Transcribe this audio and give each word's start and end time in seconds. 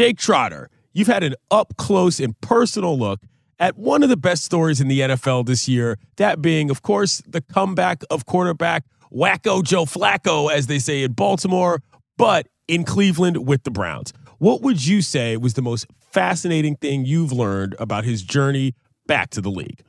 Jake 0.00 0.16
Trotter, 0.16 0.70
you've 0.94 1.08
had 1.08 1.22
an 1.22 1.34
up 1.50 1.76
close 1.76 2.20
and 2.20 2.40
personal 2.40 2.98
look 2.98 3.20
at 3.58 3.76
one 3.76 4.02
of 4.02 4.08
the 4.08 4.16
best 4.16 4.44
stories 4.44 4.80
in 4.80 4.88
the 4.88 5.00
NFL 5.00 5.44
this 5.44 5.68
year, 5.68 5.98
that 6.16 6.40
being, 6.40 6.70
of 6.70 6.80
course, 6.80 7.22
the 7.26 7.42
comeback 7.42 8.02
of 8.08 8.24
quarterback 8.24 8.86
Wacko 9.12 9.62
Joe 9.62 9.84
Flacco, 9.84 10.50
as 10.50 10.68
they 10.68 10.78
say 10.78 11.02
in 11.02 11.12
Baltimore, 11.12 11.82
but 12.16 12.48
in 12.66 12.84
Cleveland 12.84 13.46
with 13.46 13.64
the 13.64 13.70
Browns. 13.70 14.14
What 14.38 14.62
would 14.62 14.86
you 14.86 15.02
say 15.02 15.36
was 15.36 15.52
the 15.52 15.60
most 15.60 15.86
fascinating 15.98 16.76
thing 16.76 17.04
you've 17.04 17.30
learned 17.30 17.76
about 17.78 18.04
his 18.04 18.22
journey 18.22 18.74
back 19.06 19.28
to 19.32 19.42
the 19.42 19.50
league? 19.50 19.82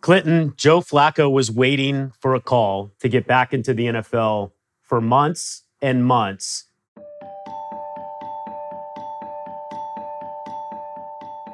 Clinton, 0.00 0.54
Joe 0.56 0.80
Flacco 0.80 1.28
was 1.28 1.50
waiting 1.50 2.12
for 2.20 2.36
a 2.36 2.40
call 2.40 2.92
to 3.00 3.08
get 3.08 3.26
back 3.26 3.52
into 3.52 3.74
the 3.74 3.86
NFL 3.86 4.52
for 4.80 5.00
months 5.00 5.64
and 5.82 6.06
months. 6.06 6.65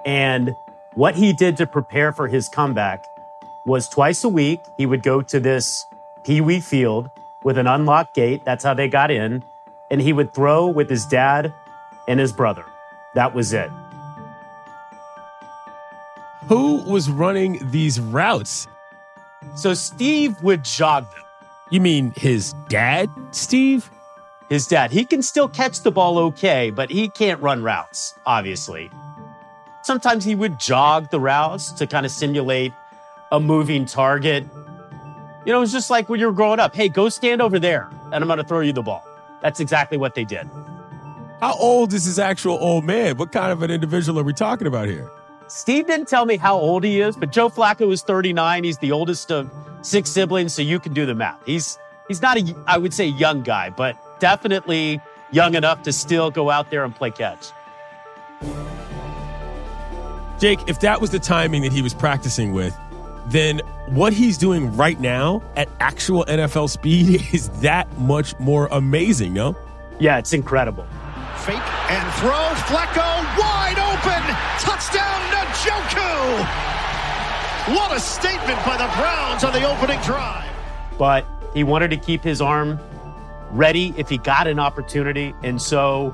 And 0.05 0.55
what 0.95 1.15
he 1.15 1.33
did 1.33 1.57
to 1.59 1.67
prepare 1.67 2.13
for 2.13 2.29
his 2.29 2.49
comeback 2.49 3.07
was 3.65 3.89
twice 3.89 4.25
a 4.25 4.29
week, 4.29 4.61
he 4.77 4.87
would 4.87 5.03
go 5.03 5.23
to 5.23 5.41
this 5.41 5.87
Pee 6.25 6.41
Wee 6.41 6.61
field 6.61 7.11
with 7.45 7.59
an 7.59 7.67
unlocked 7.67 8.15
gate. 8.15 8.45
That's 8.45 8.65
how 8.65 8.75
they 8.75 8.89
got 8.89 9.11
in. 9.11 9.45
And 9.91 10.01
he 10.01 10.13
would 10.13 10.33
throw 10.35 10.67
with 10.67 10.89
his 10.89 11.07
dad 11.07 11.53
and 12.09 12.19
his 12.19 12.33
brother. 12.33 12.65
That 13.15 13.35
was 13.35 13.53
it. 13.53 13.71
Who 16.49 16.83
was 16.85 17.09
running 17.09 17.59
these 17.71 18.01
routes? 18.01 18.67
So 19.55 19.75
Steve 19.75 20.43
would 20.43 20.65
jog 20.65 21.05
them. 21.11 21.23
You 21.71 21.81
mean 21.81 22.13
his 22.17 22.55
dad, 22.69 23.09
Steve? 23.31 23.91
His 24.49 24.67
dad. 24.67 24.91
He 24.91 25.05
can 25.05 25.23
still 25.23 25.49
catch 25.49 25.81
the 25.81 25.91
ball 25.91 26.19
okay, 26.19 26.71
but 26.71 26.91
he 26.91 27.09
can't 27.09 27.41
run 27.41 27.63
routes, 27.63 28.15
obviously. 28.27 28.91
Sometimes 29.83 30.25
he 30.25 30.35
would 30.35 30.59
jog 30.61 31.11
the 31.11 31.21
routes 31.21 31.73
to 31.73 31.87
kind 31.87 32.07
of 32.07 32.13
simulate 32.13 32.73
a 33.31 33.41
moving 33.41 33.85
target. 33.85 34.45
You 35.45 35.53
know, 35.53 35.59
it 35.59 35.61
was 35.61 35.73
just 35.73 35.91
like 35.91 36.09
when 36.09 36.21
you 36.21 36.27
were 36.27 36.33
growing 36.33 36.61
up 36.61 36.75
hey, 36.75 36.89
go 36.89 37.09
stand 37.09 37.43
over 37.43 37.59
there 37.59 37.91
and 38.13 38.15
I'm 38.15 38.27
going 38.27 38.39
to 38.39 38.45
throw 38.45 38.61
you 38.61 38.73
the 38.73 38.83
ball. 38.83 39.05
That's 39.41 39.59
exactly 39.59 39.99
what 39.99 40.15
they 40.15 40.25
did. 40.25 40.49
How 41.41 41.55
old 41.55 41.93
is 41.93 42.07
this 42.07 42.21
actual 42.21 42.57
old 42.61 42.85
man? 42.85 43.17
What 43.17 43.33
kind 43.33 43.51
of 43.51 43.63
an 43.63 43.71
individual 43.71 44.21
are 44.21 44.23
we 44.23 44.33
talking 44.33 44.69
about 44.69 44.87
here? 44.87 45.11
Steve 45.49 45.89
didn't 45.89 46.07
tell 46.07 46.25
me 46.25 46.37
how 46.37 46.57
old 46.57 46.85
he 46.85 47.01
is, 47.01 47.17
but 47.17 47.33
Joe 47.33 47.51
Flacco 47.51 47.93
is 47.93 48.03
39. 48.03 48.63
He's 48.63 48.79
the 48.79 48.93
oldest 48.93 49.33
of 49.33 49.51
six 49.83 50.09
siblings, 50.09 50.55
so 50.55 50.63
you 50.63 50.79
can 50.79 50.95
do 50.95 51.05
the 51.05 51.15
math. 51.15 51.45
He's 51.45 51.79
he's 52.07 52.23
not 52.23 52.39
a 52.39 52.55
I 52.69 52.79
would 52.79 52.95
say 52.95 53.07
young 53.07 53.43
guy, 53.43 53.71
but 53.71 54.21
definitely 54.21 55.01
young 55.33 55.55
enough 55.55 55.83
to 55.83 55.93
still 55.93 56.31
go 56.31 56.49
out 56.49 56.71
there 56.71 56.85
and 56.85 56.95
play 56.95 57.11
catch. 57.11 57.49
Jake, 60.43 60.59
if 60.67 60.81
that 60.81 61.01
was 61.01 61.11
the 61.11 61.21
timing 61.21 61.63
that 61.63 61.71
he 61.71 61.83
was 61.83 61.95
practicing 61.95 62.53
with, 62.53 62.77
then 63.29 63.61
what 63.87 64.13
he's 64.13 64.37
doing 64.37 64.77
right 64.77 64.99
now 64.99 65.41
at 65.55 65.69
actual 65.79 66.25
NFL 66.25 66.69
speed 66.69 67.25
is 67.33 67.49
that 67.61 67.87
much 67.97 68.37
more 68.41 68.67
amazing, 68.73 69.33
no? 69.33 69.57
Yeah, 70.01 70.19
it's 70.19 70.33
incredible. 70.33 70.83
Fake 71.37 71.55
and 71.91 72.15
throw. 72.15 72.33
Flacco 72.67 73.23
wide 73.39 73.79
open. 73.79 74.21
Touchdown, 74.59 75.21
Njoku. 75.31 76.43
What 77.77 77.97
a 77.97 78.01
statement 78.01 78.59
by 78.67 78.77
the 78.77 78.91
Browns 78.97 79.45
on 79.45 79.53
the 79.53 79.63
opening 79.63 80.01
drive. 80.01 80.51
But 80.99 81.25
he 81.55 81.63
wanted 81.63 81.91
to 81.91 81.97
keep 81.97 82.25
his 82.25 82.41
arm 82.41 82.81
ready 83.53 83.95
if 83.97 84.09
he 84.09 84.19
got 84.19 84.49
an 84.49 84.59
opportunity. 84.59 85.37
And 85.45 85.63
so 85.63 86.13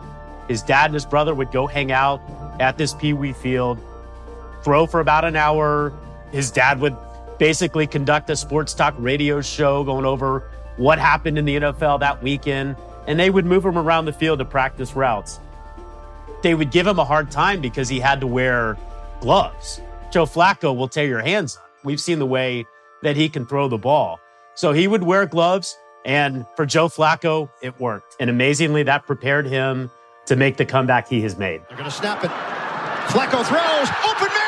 his 0.48 0.60
dad 0.60 0.84
and 0.84 0.94
his 0.94 1.06
brother 1.06 1.34
would 1.34 1.50
go 1.50 1.66
hang 1.66 1.92
out 1.92 2.20
at 2.60 2.76
this 2.76 2.92
Pee 2.92 3.14
Wee 3.14 3.32
field 3.32 3.82
throw 4.62 4.86
for 4.86 5.00
about 5.00 5.24
an 5.24 5.36
hour. 5.36 5.92
His 6.32 6.50
dad 6.50 6.80
would 6.80 6.96
basically 7.38 7.86
conduct 7.86 8.30
a 8.30 8.36
sports 8.36 8.74
talk 8.74 8.94
radio 8.98 9.40
show 9.40 9.84
going 9.84 10.04
over 10.04 10.50
what 10.76 10.98
happened 10.98 11.38
in 11.38 11.44
the 11.44 11.56
NFL 11.56 12.00
that 12.00 12.22
weekend, 12.22 12.76
and 13.06 13.18
they 13.18 13.30
would 13.30 13.46
move 13.46 13.64
him 13.64 13.78
around 13.78 14.04
the 14.04 14.12
field 14.12 14.38
to 14.38 14.44
practice 14.44 14.94
routes. 14.94 15.40
They 16.42 16.54
would 16.54 16.70
give 16.70 16.86
him 16.86 16.98
a 16.98 17.04
hard 17.04 17.30
time 17.30 17.60
because 17.60 17.88
he 17.88 17.98
had 17.98 18.20
to 18.20 18.26
wear 18.26 18.76
gloves. 19.20 19.80
Joe 20.12 20.24
Flacco 20.24 20.76
will 20.76 20.88
tear 20.88 21.06
your 21.06 21.20
hands 21.20 21.56
up. 21.56 21.68
We've 21.84 22.00
seen 22.00 22.18
the 22.18 22.26
way 22.26 22.64
that 23.02 23.16
he 23.16 23.28
can 23.28 23.46
throw 23.46 23.68
the 23.68 23.78
ball. 23.78 24.20
So 24.54 24.72
he 24.72 24.88
would 24.88 25.02
wear 25.02 25.26
gloves, 25.26 25.76
and 26.04 26.44
for 26.56 26.66
Joe 26.66 26.88
Flacco, 26.88 27.50
it 27.62 27.78
worked. 27.80 28.16
And 28.18 28.30
amazingly, 28.30 28.82
that 28.84 29.06
prepared 29.06 29.46
him 29.46 29.90
to 30.26 30.36
make 30.36 30.56
the 30.56 30.64
comeback 30.64 31.08
he 31.08 31.22
has 31.22 31.38
made. 31.38 31.62
They're 31.68 31.76
going 31.76 31.90
to 31.90 31.96
snap 31.96 32.24
it. 32.24 32.30
Flacco 33.08 33.44
throws. 33.44 33.88
Open 34.04 34.28
man. 34.28 34.47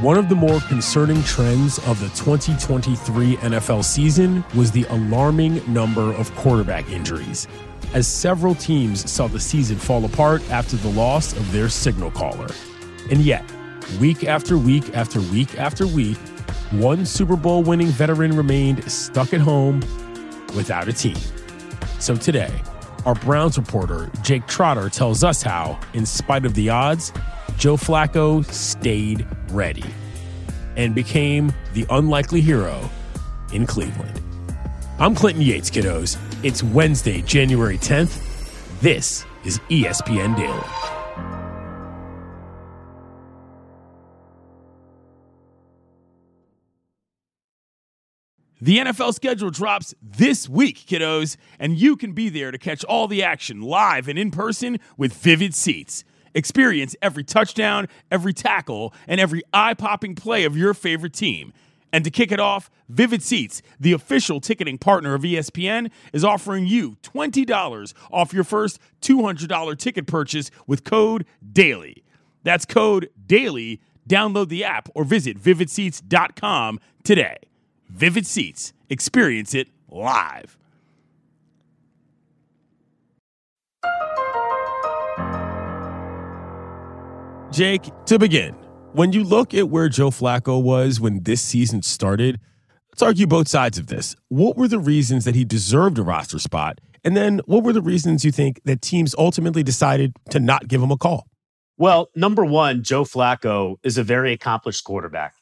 One 0.00 0.18
of 0.18 0.28
the 0.28 0.34
more 0.34 0.60
concerning 0.60 1.22
trends 1.22 1.78
of 1.86 1.98
the 2.00 2.08
2023 2.10 3.36
NFL 3.36 3.82
season 3.82 4.44
was 4.54 4.70
the 4.70 4.84
alarming 4.90 5.62
number 5.72 6.12
of 6.12 6.30
quarterback 6.34 6.90
injuries, 6.90 7.48
as 7.94 8.06
several 8.06 8.54
teams 8.54 9.10
saw 9.10 9.26
the 9.26 9.40
season 9.40 9.78
fall 9.78 10.04
apart 10.04 10.42
after 10.50 10.76
the 10.76 10.90
loss 10.90 11.32
of 11.32 11.50
their 11.50 11.70
signal 11.70 12.10
caller. 12.10 12.48
And 13.10 13.22
yet, 13.22 13.42
week 13.98 14.24
after 14.24 14.58
week 14.58 14.94
after 14.94 15.18
week 15.18 15.58
after 15.58 15.86
week, 15.86 16.18
one 16.72 17.06
Super 17.06 17.36
Bowl 17.36 17.62
winning 17.62 17.88
veteran 17.88 18.36
remained 18.36 18.92
stuck 18.92 19.32
at 19.32 19.40
home 19.40 19.80
without 20.54 20.88
a 20.88 20.92
team. 20.92 21.16
So 22.00 22.16
today, 22.16 22.52
our 23.06 23.14
Browns 23.14 23.56
reporter, 23.56 24.10
Jake 24.20 24.46
Trotter, 24.46 24.90
tells 24.90 25.24
us 25.24 25.40
how, 25.40 25.80
in 25.94 26.04
spite 26.04 26.44
of 26.44 26.52
the 26.52 26.68
odds, 26.68 27.14
Joe 27.56 27.76
Flacco 27.76 28.44
stayed 28.52 29.26
ready 29.50 29.84
and 30.76 30.94
became 30.94 31.52
the 31.72 31.86
unlikely 31.88 32.42
hero 32.42 32.90
in 33.52 33.66
Cleveland. 33.66 34.20
I'm 34.98 35.14
Clinton 35.14 35.42
Yates, 35.42 35.70
kiddos. 35.70 36.18
It's 36.44 36.62
Wednesday, 36.62 37.22
January 37.22 37.78
10th. 37.78 38.80
This 38.80 39.24
is 39.44 39.58
ESPN 39.70 40.36
Daily. 40.36 40.96
The 48.60 48.78
NFL 48.78 49.14
schedule 49.14 49.50
drops 49.50 49.94
this 50.02 50.48
week, 50.48 50.78
kiddos, 50.78 51.36
and 51.58 51.78
you 51.78 51.96
can 51.96 52.12
be 52.12 52.28
there 52.28 52.50
to 52.50 52.58
catch 52.58 52.84
all 52.84 53.06
the 53.06 53.22
action 53.22 53.62
live 53.62 54.08
and 54.08 54.18
in 54.18 54.30
person 54.30 54.78
with 54.96 55.12
Vivid 55.14 55.54
Seats. 55.54 56.04
Experience 56.36 56.94
every 57.00 57.24
touchdown, 57.24 57.88
every 58.10 58.34
tackle, 58.34 58.92
and 59.08 59.18
every 59.18 59.42
eye 59.54 59.72
popping 59.72 60.14
play 60.14 60.44
of 60.44 60.54
your 60.54 60.74
favorite 60.74 61.14
team. 61.14 61.54
And 61.94 62.04
to 62.04 62.10
kick 62.10 62.30
it 62.30 62.38
off, 62.38 62.70
Vivid 62.90 63.22
Seats, 63.22 63.62
the 63.80 63.94
official 63.94 64.38
ticketing 64.38 64.76
partner 64.76 65.14
of 65.14 65.22
ESPN, 65.22 65.90
is 66.12 66.24
offering 66.24 66.66
you 66.66 66.96
$20 67.02 67.94
off 68.12 68.34
your 68.34 68.44
first 68.44 68.78
$200 69.00 69.78
ticket 69.78 70.06
purchase 70.06 70.50
with 70.66 70.84
code 70.84 71.24
DAILY. 71.54 72.04
That's 72.42 72.66
code 72.66 73.08
DAILY. 73.26 73.80
Download 74.06 74.48
the 74.48 74.62
app 74.62 74.90
or 74.94 75.04
visit 75.04 75.40
vividseats.com 75.42 76.80
today. 77.02 77.38
Vivid 77.88 78.26
Seats, 78.26 78.74
experience 78.90 79.54
it 79.54 79.68
live. 79.88 80.58
Jake, 87.56 87.90
to 88.04 88.18
begin, 88.18 88.52
when 88.92 89.14
you 89.14 89.24
look 89.24 89.54
at 89.54 89.70
where 89.70 89.88
Joe 89.88 90.10
Flacco 90.10 90.62
was 90.62 91.00
when 91.00 91.22
this 91.22 91.40
season 91.40 91.80
started, 91.80 92.38
let's 92.92 93.00
argue 93.00 93.26
both 93.26 93.48
sides 93.48 93.78
of 93.78 93.86
this. 93.86 94.14
What 94.28 94.58
were 94.58 94.68
the 94.68 94.78
reasons 94.78 95.24
that 95.24 95.34
he 95.34 95.42
deserved 95.42 95.98
a 95.98 96.02
roster 96.02 96.38
spot? 96.38 96.82
And 97.02 97.16
then 97.16 97.40
what 97.46 97.64
were 97.64 97.72
the 97.72 97.80
reasons 97.80 98.26
you 98.26 98.30
think 98.30 98.60
that 98.66 98.82
teams 98.82 99.14
ultimately 99.16 99.62
decided 99.62 100.12
to 100.28 100.38
not 100.38 100.68
give 100.68 100.82
him 100.82 100.90
a 100.90 100.98
call? 100.98 101.28
Well, 101.78 102.10
number 102.14 102.44
one, 102.44 102.82
Joe 102.82 103.04
Flacco 103.04 103.76
is 103.82 103.96
a 103.96 104.04
very 104.04 104.34
accomplished 104.34 104.84
quarterback. 104.84 105.32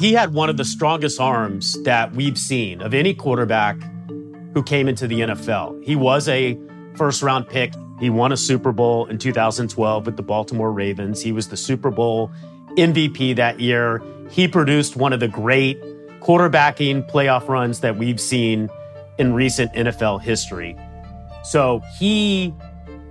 He 0.00 0.14
had 0.14 0.34
one 0.34 0.50
of 0.50 0.56
the 0.56 0.64
strongest 0.64 1.20
arms 1.20 1.80
that 1.84 2.12
we've 2.12 2.38
seen 2.38 2.82
of 2.82 2.92
any 2.92 3.14
quarterback 3.14 3.80
who 4.52 4.64
came 4.64 4.88
into 4.88 5.06
the 5.06 5.20
NFL. 5.20 5.84
He 5.84 5.94
was 5.94 6.28
a 6.28 6.58
first 6.96 7.22
round 7.22 7.48
pick. 7.48 7.72
He 8.00 8.10
won 8.10 8.32
a 8.32 8.36
Super 8.36 8.72
Bowl 8.72 9.06
in 9.06 9.18
2012 9.18 10.06
with 10.06 10.16
the 10.16 10.22
Baltimore 10.22 10.72
Ravens. 10.72 11.22
He 11.22 11.32
was 11.32 11.48
the 11.48 11.56
Super 11.56 11.90
Bowl 11.90 12.30
MVP 12.76 13.36
that 13.36 13.60
year. 13.60 14.02
He 14.30 14.48
produced 14.48 14.96
one 14.96 15.12
of 15.12 15.20
the 15.20 15.28
great 15.28 15.80
quarterbacking 16.20 17.08
playoff 17.10 17.48
runs 17.48 17.80
that 17.80 17.96
we've 17.96 18.20
seen 18.20 18.68
in 19.18 19.32
recent 19.32 19.72
NFL 19.72 20.20
history. 20.20 20.76
So 21.44 21.80
he 21.98 22.52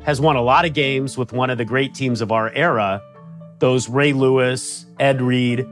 has 0.04 0.22
won 0.22 0.36
a 0.36 0.42
lot 0.42 0.66
of 0.66 0.74
games 0.74 1.18
with 1.18 1.34
one 1.34 1.50
of 1.50 1.58
the 1.58 1.66
great 1.66 1.96
teams 1.96 2.22
of 2.22 2.32
our 2.32 2.52
era, 2.52 3.02
those 3.60 3.90
Ray 3.90 4.14
Lewis, 4.14 4.86
Ed 5.00 5.22
Reed, 5.22 5.66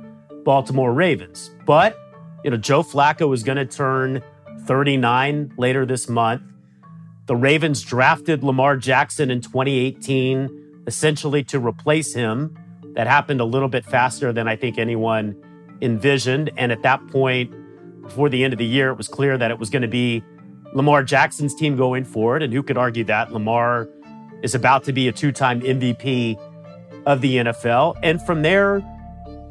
Baltimore 0.43 0.93
Ravens. 0.93 1.51
But, 1.65 1.97
you 2.43 2.49
know, 2.49 2.57
Joe 2.57 2.81
Flacco 2.81 3.33
is 3.33 3.43
going 3.43 3.57
to 3.57 3.65
turn 3.65 4.23
39 4.61 5.53
later 5.57 5.85
this 5.85 6.09
month. 6.09 6.41
The 7.25 7.35
Ravens 7.35 7.81
drafted 7.81 8.43
Lamar 8.43 8.75
Jackson 8.75 9.31
in 9.31 9.41
2018, 9.41 10.83
essentially 10.87 11.43
to 11.45 11.59
replace 11.59 12.13
him. 12.13 12.57
That 12.95 13.07
happened 13.07 13.39
a 13.39 13.45
little 13.45 13.69
bit 13.69 13.85
faster 13.85 14.33
than 14.33 14.47
I 14.47 14.55
think 14.55 14.77
anyone 14.77 15.35
envisioned. 15.81 16.51
And 16.57 16.71
at 16.71 16.83
that 16.83 17.05
point, 17.07 17.53
before 18.01 18.29
the 18.29 18.43
end 18.43 18.53
of 18.53 18.59
the 18.59 18.65
year, 18.65 18.89
it 18.89 18.97
was 18.97 19.07
clear 19.07 19.37
that 19.37 19.51
it 19.51 19.57
was 19.57 19.69
going 19.69 19.81
to 19.81 19.87
be 19.87 20.23
Lamar 20.73 21.03
Jackson's 21.03 21.55
team 21.55 21.75
going 21.75 22.03
forward. 22.03 22.43
And 22.43 22.53
who 22.53 22.61
could 22.61 22.77
argue 22.77 23.03
that? 23.05 23.31
Lamar 23.31 23.87
is 24.41 24.53
about 24.53 24.83
to 24.83 24.93
be 24.93 25.07
a 25.07 25.11
two 25.11 25.31
time 25.31 25.61
MVP 25.61 26.37
of 27.05 27.21
the 27.21 27.37
NFL. 27.37 27.97
And 28.03 28.21
from 28.21 28.41
there, 28.41 28.77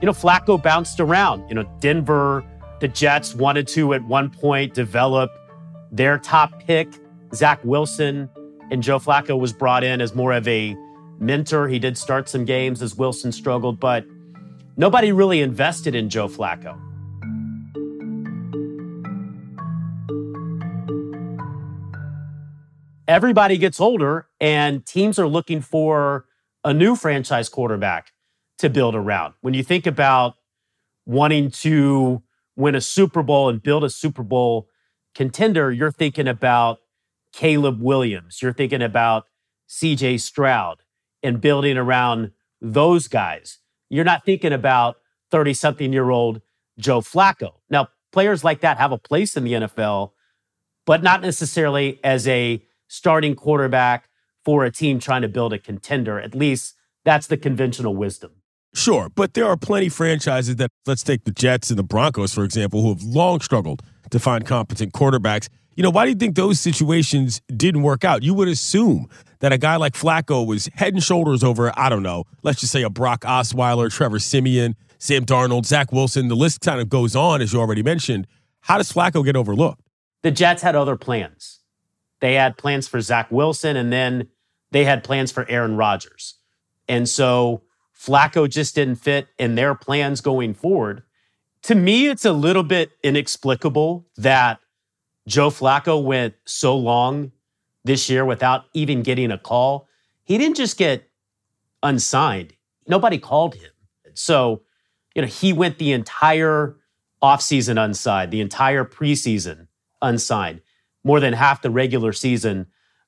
you 0.00 0.06
know, 0.06 0.12
Flacco 0.12 0.62
bounced 0.62 1.00
around. 1.00 1.48
You 1.48 1.54
know, 1.54 1.64
Denver, 1.80 2.44
the 2.80 2.88
Jets 2.88 3.34
wanted 3.34 3.66
to 3.68 3.94
at 3.94 4.04
one 4.04 4.30
point 4.30 4.74
develop 4.74 5.30
their 5.90 6.18
top 6.18 6.62
pick, 6.64 6.88
Zach 7.34 7.64
Wilson, 7.64 8.28
and 8.70 8.82
Joe 8.82 8.98
Flacco 8.98 9.38
was 9.38 9.52
brought 9.52 9.84
in 9.84 10.00
as 10.00 10.14
more 10.14 10.32
of 10.32 10.46
a 10.48 10.76
mentor. 11.18 11.68
He 11.68 11.78
did 11.78 11.96
start 11.96 12.28
some 12.28 12.44
games 12.44 12.82
as 12.82 12.96
Wilson 12.96 13.32
struggled, 13.32 13.80
but 13.80 14.04
nobody 14.76 15.12
really 15.12 15.40
invested 15.40 15.94
in 15.94 16.08
Joe 16.08 16.28
Flacco. 16.28 16.78
everybody 23.12 23.58
gets 23.58 23.78
older 23.78 24.26
and 24.40 24.86
teams 24.86 25.18
are 25.18 25.28
looking 25.28 25.60
for 25.60 26.24
a 26.64 26.72
new 26.72 26.96
franchise 26.96 27.48
quarterback 27.48 28.12
to 28.56 28.70
build 28.70 28.94
around. 28.94 29.34
When 29.42 29.52
you 29.52 29.62
think 29.62 29.86
about 29.86 30.36
wanting 31.04 31.50
to 31.50 32.22
win 32.56 32.74
a 32.74 32.80
Super 32.80 33.22
Bowl 33.22 33.50
and 33.50 33.62
build 33.62 33.84
a 33.84 33.90
Super 33.90 34.22
Bowl 34.22 34.68
contender, 35.14 35.70
you're 35.70 35.90
thinking 35.90 36.26
about 36.26 36.78
Caleb 37.32 37.80
Williams, 37.80 38.42
you're 38.42 38.52
thinking 38.52 38.82
about 38.82 39.26
CJ 39.68 40.20
Stroud 40.20 40.82
and 41.22 41.40
building 41.40 41.76
around 41.76 42.32
those 42.60 43.08
guys. 43.08 43.58
You're 43.88 44.04
not 44.04 44.24
thinking 44.24 44.52
about 44.52 44.96
30 45.30 45.54
something 45.54 45.92
year 45.92 46.10
old 46.10 46.42
Joe 46.78 47.00
Flacco. 47.00 47.54
Now, 47.70 47.88
players 48.12 48.44
like 48.44 48.60
that 48.60 48.78
have 48.78 48.92
a 48.92 48.98
place 48.98 49.36
in 49.36 49.44
the 49.44 49.52
NFL, 49.52 50.12
but 50.86 51.02
not 51.02 51.22
necessarily 51.22 52.00
as 52.04 52.28
a 52.28 52.62
starting 52.88 53.34
quarterback 53.34 54.08
for 54.44 54.64
a 54.64 54.70
team 54.70 54.98
trying 54.98 55.22
to 55.22 55.28
build 55.28 55.52
a 55.52 55.58
contender. 55.58 56.20
At 56.20 56.34
least 56.34 56.74
that's 57.04 57.26
the 57.26 57.36
conventional 57.36 57.96
wisdom. 57.96 58.32
Sure, 58.74 59.10
but 59.14 59.34
there 59.34 59.46
are 59.46 59.56
plenty 59.56 59.88
franchises 59.90 60.56
that, 60.56 60.70
let's 60.86 61.02
take 61.02 61.24
the 61.24 61.30
Jets 61.30 61.68
and 61.68 61.78
the 61.78 61.82
Broncos, 61.82 62.32
for 62.32 62.42
example, 62.42 62.82
who 62.82 62.88
have 62.88 63.02
long 63.02 63.40
struggled 63.40 63.82
to 64.10 64.18
find 64.18 64.46
competent 64.46 64.92
quarterbacks. 64.94 65.48
You 65.74 65.82
know, 65.82 65.90
why 65.90 66.04
do 66.04 66.10
you 66.10 66.16
think 66.16 66.36
those 66.36 66.60
situations 66.60 67.40
didn't 67.56 67.82
work 67.82 68.04
out? 68.04 68.22
You 68.22 68.34
would 68.34 68.48
assume 68.48 69.08
that 69.40 69.52
a 69.52 69.58
guy 69.58 69.76
like 69.76 69.94
Flacco 69.94 70.46
was 70.46 70.68
head 70.74 70.92
and 70.92 71.02
shoulders 71.02 71.42
over, 71.42 71.72
I 71.78 71.88
don't 71.88 72.02
know, 72.02 72.24
let's 72.42 72.60
just 72.60 72.72
say 72.72 72.82
a 72.82 72.90
Brock 72.90 73.22
Osweiler, 73.22 73.90
Trevor 73.90 74.18
Siemian, 74.18 74.76
Sam 74.98 75.24
Darnold, 75.24 75.64
Zach 75.64 75.90
Wilson. 75.90 76.28
The 76.28 76.36
list 76.36 76.60
kind 76.60 76.80
of 76.80 76.88
goes 76.88 77.16
on, 77.16 77.40
as 77.40 77.52
you 77.52 77.60
already 77.60 77.82
mentioned. 77.82 78.26
How 78.60 78.76
does 78.76 78.92
Flacco 78.92 79.24
get 79.24 79.34
overlooked? 79.34 79.80
The 80.22 80.30
Jets 80.30 80.62
had 80.62 80.76
other 80.76 80.96
plans. 80.96 81.60
They 82.20 82.34
had 82.34 82.56
plans 82.56 82.86
for 82.86 83.00
Zach 83.00 83.30
Wilson, 83.32 83.76
and 83.76 83.92
then 83.92 84.28
they 84.70 84.84
had 84.84 85.02
plans 85.02 85.32
for 85.32 85.48
Aaron 85.48 85.76
Rodgers. 85.76 86.36
And 86.88 87.08
so 87.08 87.62
Flacco 87.98 88.48
just 88.48 88.74
didn't 88.74 88.96
fit 88.96 89.26
in 89.38 89.54
their 89.54 89.74
plans 89.74 90.20
going 90.20 90.54
forward. 90.54 91.02
To 91.62 91.74
me, 91.74 92.08
it's 92.08 92.24
a 92.24 92.32
little 92.32 92.62
bit 92.62 92.90
inexplicable 93.02 94.06
that 94.16 94.60
Joe 95.26 95.50
Flacco 95.50 96.02
went 96.02 96.34
so 96.44 96.76
long 96.76 97.32
this 97.84 98.08
year 98.10 98.24
without 98.24 98.64
even 98.74 99.02
getting 99.02 99.30
a 99.30 99.38
call. 99.38 99.88
He 100.24 100.38
didn't 100.38 100.56
just 100.56 100.76
get 100.76 101.08
unsigned, 101.82 102.54
nobody 102.86 103.18
called 103.18 103.54
him. 103.54 103.70
So, 104.14 104.62
you 105.14 105.22
know, 105.22 105.28
he 105.28 105.52
went 105.52 105.78
the 105.78 105.92
entire 105.92 106.76
offseason 107.22 107.82
unsigned, 107.82 108.30
the 108.30 108.40
entire 108.40 108.84
preseason 108.84 109.68
unsigned 110.00 110.60
more 111.04 111.20
than 111.20 111.32
half 111.32 111.62
the 111.62 111.70
regular 111.70 112.12
season 112.12 112.66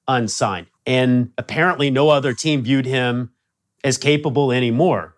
unsigned. 0.09 0.67
And 0.87 1.33
apparently, 1.39 1.91
no 1.91 2.11
other 2.11 2.35
team 2.35 2.63
viewed 2.63 2.87
him 2.87 3.33
as 3.83 3.99
capable 3.99 4.53
anymore. 4.53 5.17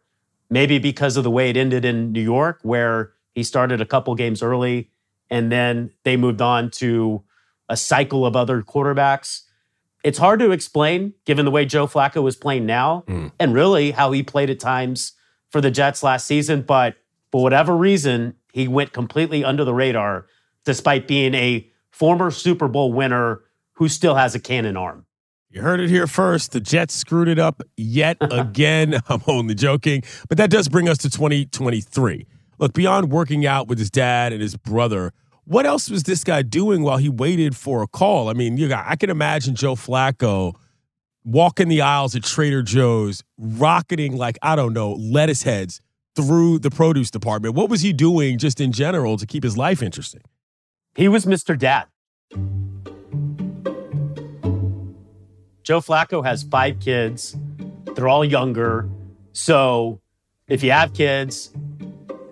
Maybe 0.48 0.78
because 0.78 1.16
of 1.16 1.24
the 1.24 1.30
way 1.30 1.50
it 1.50 1.56
ended 1.56 1.84
in 1.84 2.12
New 2.12 2.20
York, 2.20 2.60
where 2.62 3.12
he 3.34 3.42
started 3.42 3.80
a 3.80 3.86
couple 3.86 4.14
games 4.14 4.42
early 4.42 4.90
and 5.30 5.50
then 5.50 5.90
they 6.04 6.16
moved 6.16 6.40
on 6.40 6.70
to 6.70 7.22
a 7.68 7.76
cycle 7.76 8.24
of 8.24 8.36
other 8.36 8.62
quarterbacks. 8.62 9.42
It's 10.04 10.18
hard 10.18 10.40
to 10.40 10.52
explain 10.52 11.14
given 11.24 11.44
the 11.44 11.50
way 11.50 11.64
Joe 11.64 11.86
Flacco 11.86 12.22
was 12.22 12.36
playing 12.36 12.66
now 12.66 13.04
mm. 13.08 13.32
and 13.40 13.54
really 13.54 13.90
how 13.90 14.12
he 14.12 14.22
played 14.22 14.50
at 14.50 14.60
times 14.60 15.12
for 15.50 15.60
the 15.60 15.70
Jets 15.70 16.02
last 16.02 16.26
season. 16.26 16.62
But 16.62 16.96
for 17.32 17.42
whatever 17.42 17.76
reason, 17.76 18.34
he 18.52 18.68
went 18.68 18.92
completely 18.92 19.44
under 19.44 19.64
the 19.64 19.74
radar 19.74 20.26
despite 20.64 21.08
being 21.08 21.34
a 21.34 21.68
former 21.90 22.30
Super 22.30 22.68
Bowl 22.68 22.92
winner 22.92 23.42
who 23.72 23.88
still 23.88 24.14
has 24.14 24.34
a 24.34 24.40
cannon 24.40 24.76
arm. 24.76 25.06
You 25.50 25.62
heard 25.62 25.80
it 25.80 25.88
here 25.88 26.06
first. 26.06 26.52
The 26.52 26.60
Jets 26.60 26.94
screwed 26.94 27.28
it 27.28 27.38
up 27.38 27.62
yet 27.76 28.18
again. 28.20 29.00
I'm 29.08 29.22
only 29.26 29.54
joking. 29.54 30.02
But 30.28 30.38
that 30.38 30.50
does 30.50 30.68
bring 30.68 30.88
us 30.88 30.98
to 30.98 31.10
2023. 31.10 32.26
Look, 32.58 32.72
beyond 32.72 33.10
working 33.10 33.46
out 33.46 33.68
with 33.68 33.78
his 33.78 33.90
dad 33.90 34.32
and 34.32 34.40
his 34.40 34.56
brother, 34.56 35.12
what 35.44 35.66
else 35.66 35.90
was 35.90 36.04
this 36.04 36.24
guy 36.24 36.42
doing 36.42 36.82
while 36.82 36.96
he 36.96 37.08
waited 37.08 37.54
for 37.56 37.82
a 37.82 37.86
call? 37.86 38.28
I 38.28 38.32
mean, 38.32 38.56
you 38.56 38.68
got, 38.68 38.84
I 38.88 38.96
can 38.96 39.10
imagine 39.10 39.54
Joe 39.54 39.74
Flacco 39.74 40.54
walking 41.24 41.68
the 41.68 41.82
aisles 41.82 42.14
at 42.16 42.22
Trader 42.22 42.62
Joe's, 42.62 43.22
rocketing 43.36 44.16
like, 44.16 44.38
I 44.42 44.56
don't 44.56 44.72
know, 44.72 44.92
lettuce 44.92 45.42
heads 45.42 45.80
through 46.14 46.60
the 46.60 46.70
produce 46.70 47.10
department. 47.10 47.54
What 47.54 47.68
was 47.68 47.82
he 47.82 47.92
doing 47.92 48.38
just 48.38 48.60
in 48.60 48.72
general 48.72 49.16
to 49.18 49.26
keep 49.26 49.42
his 49.42 49.58
life 49.58 49.82
interesting? 49.82 50.22
He 50.94 51.08
was 51.08 51.26
Mr. 51.26 51.58
Dad. 51.58 51.86
Joe 55.62 55.80
Flacco 55.80 56.24
has 56.24 56.42
five 56.44 56.80
kids. 56.80 57.36
They're 57.94 58.08
all 58.08 58.24
younger. 58.24 58.88
So 59.32 60.00
if 60.48 60.62
you 60.62 60.70
have 60.70 60.94
kids, 60.94 61.50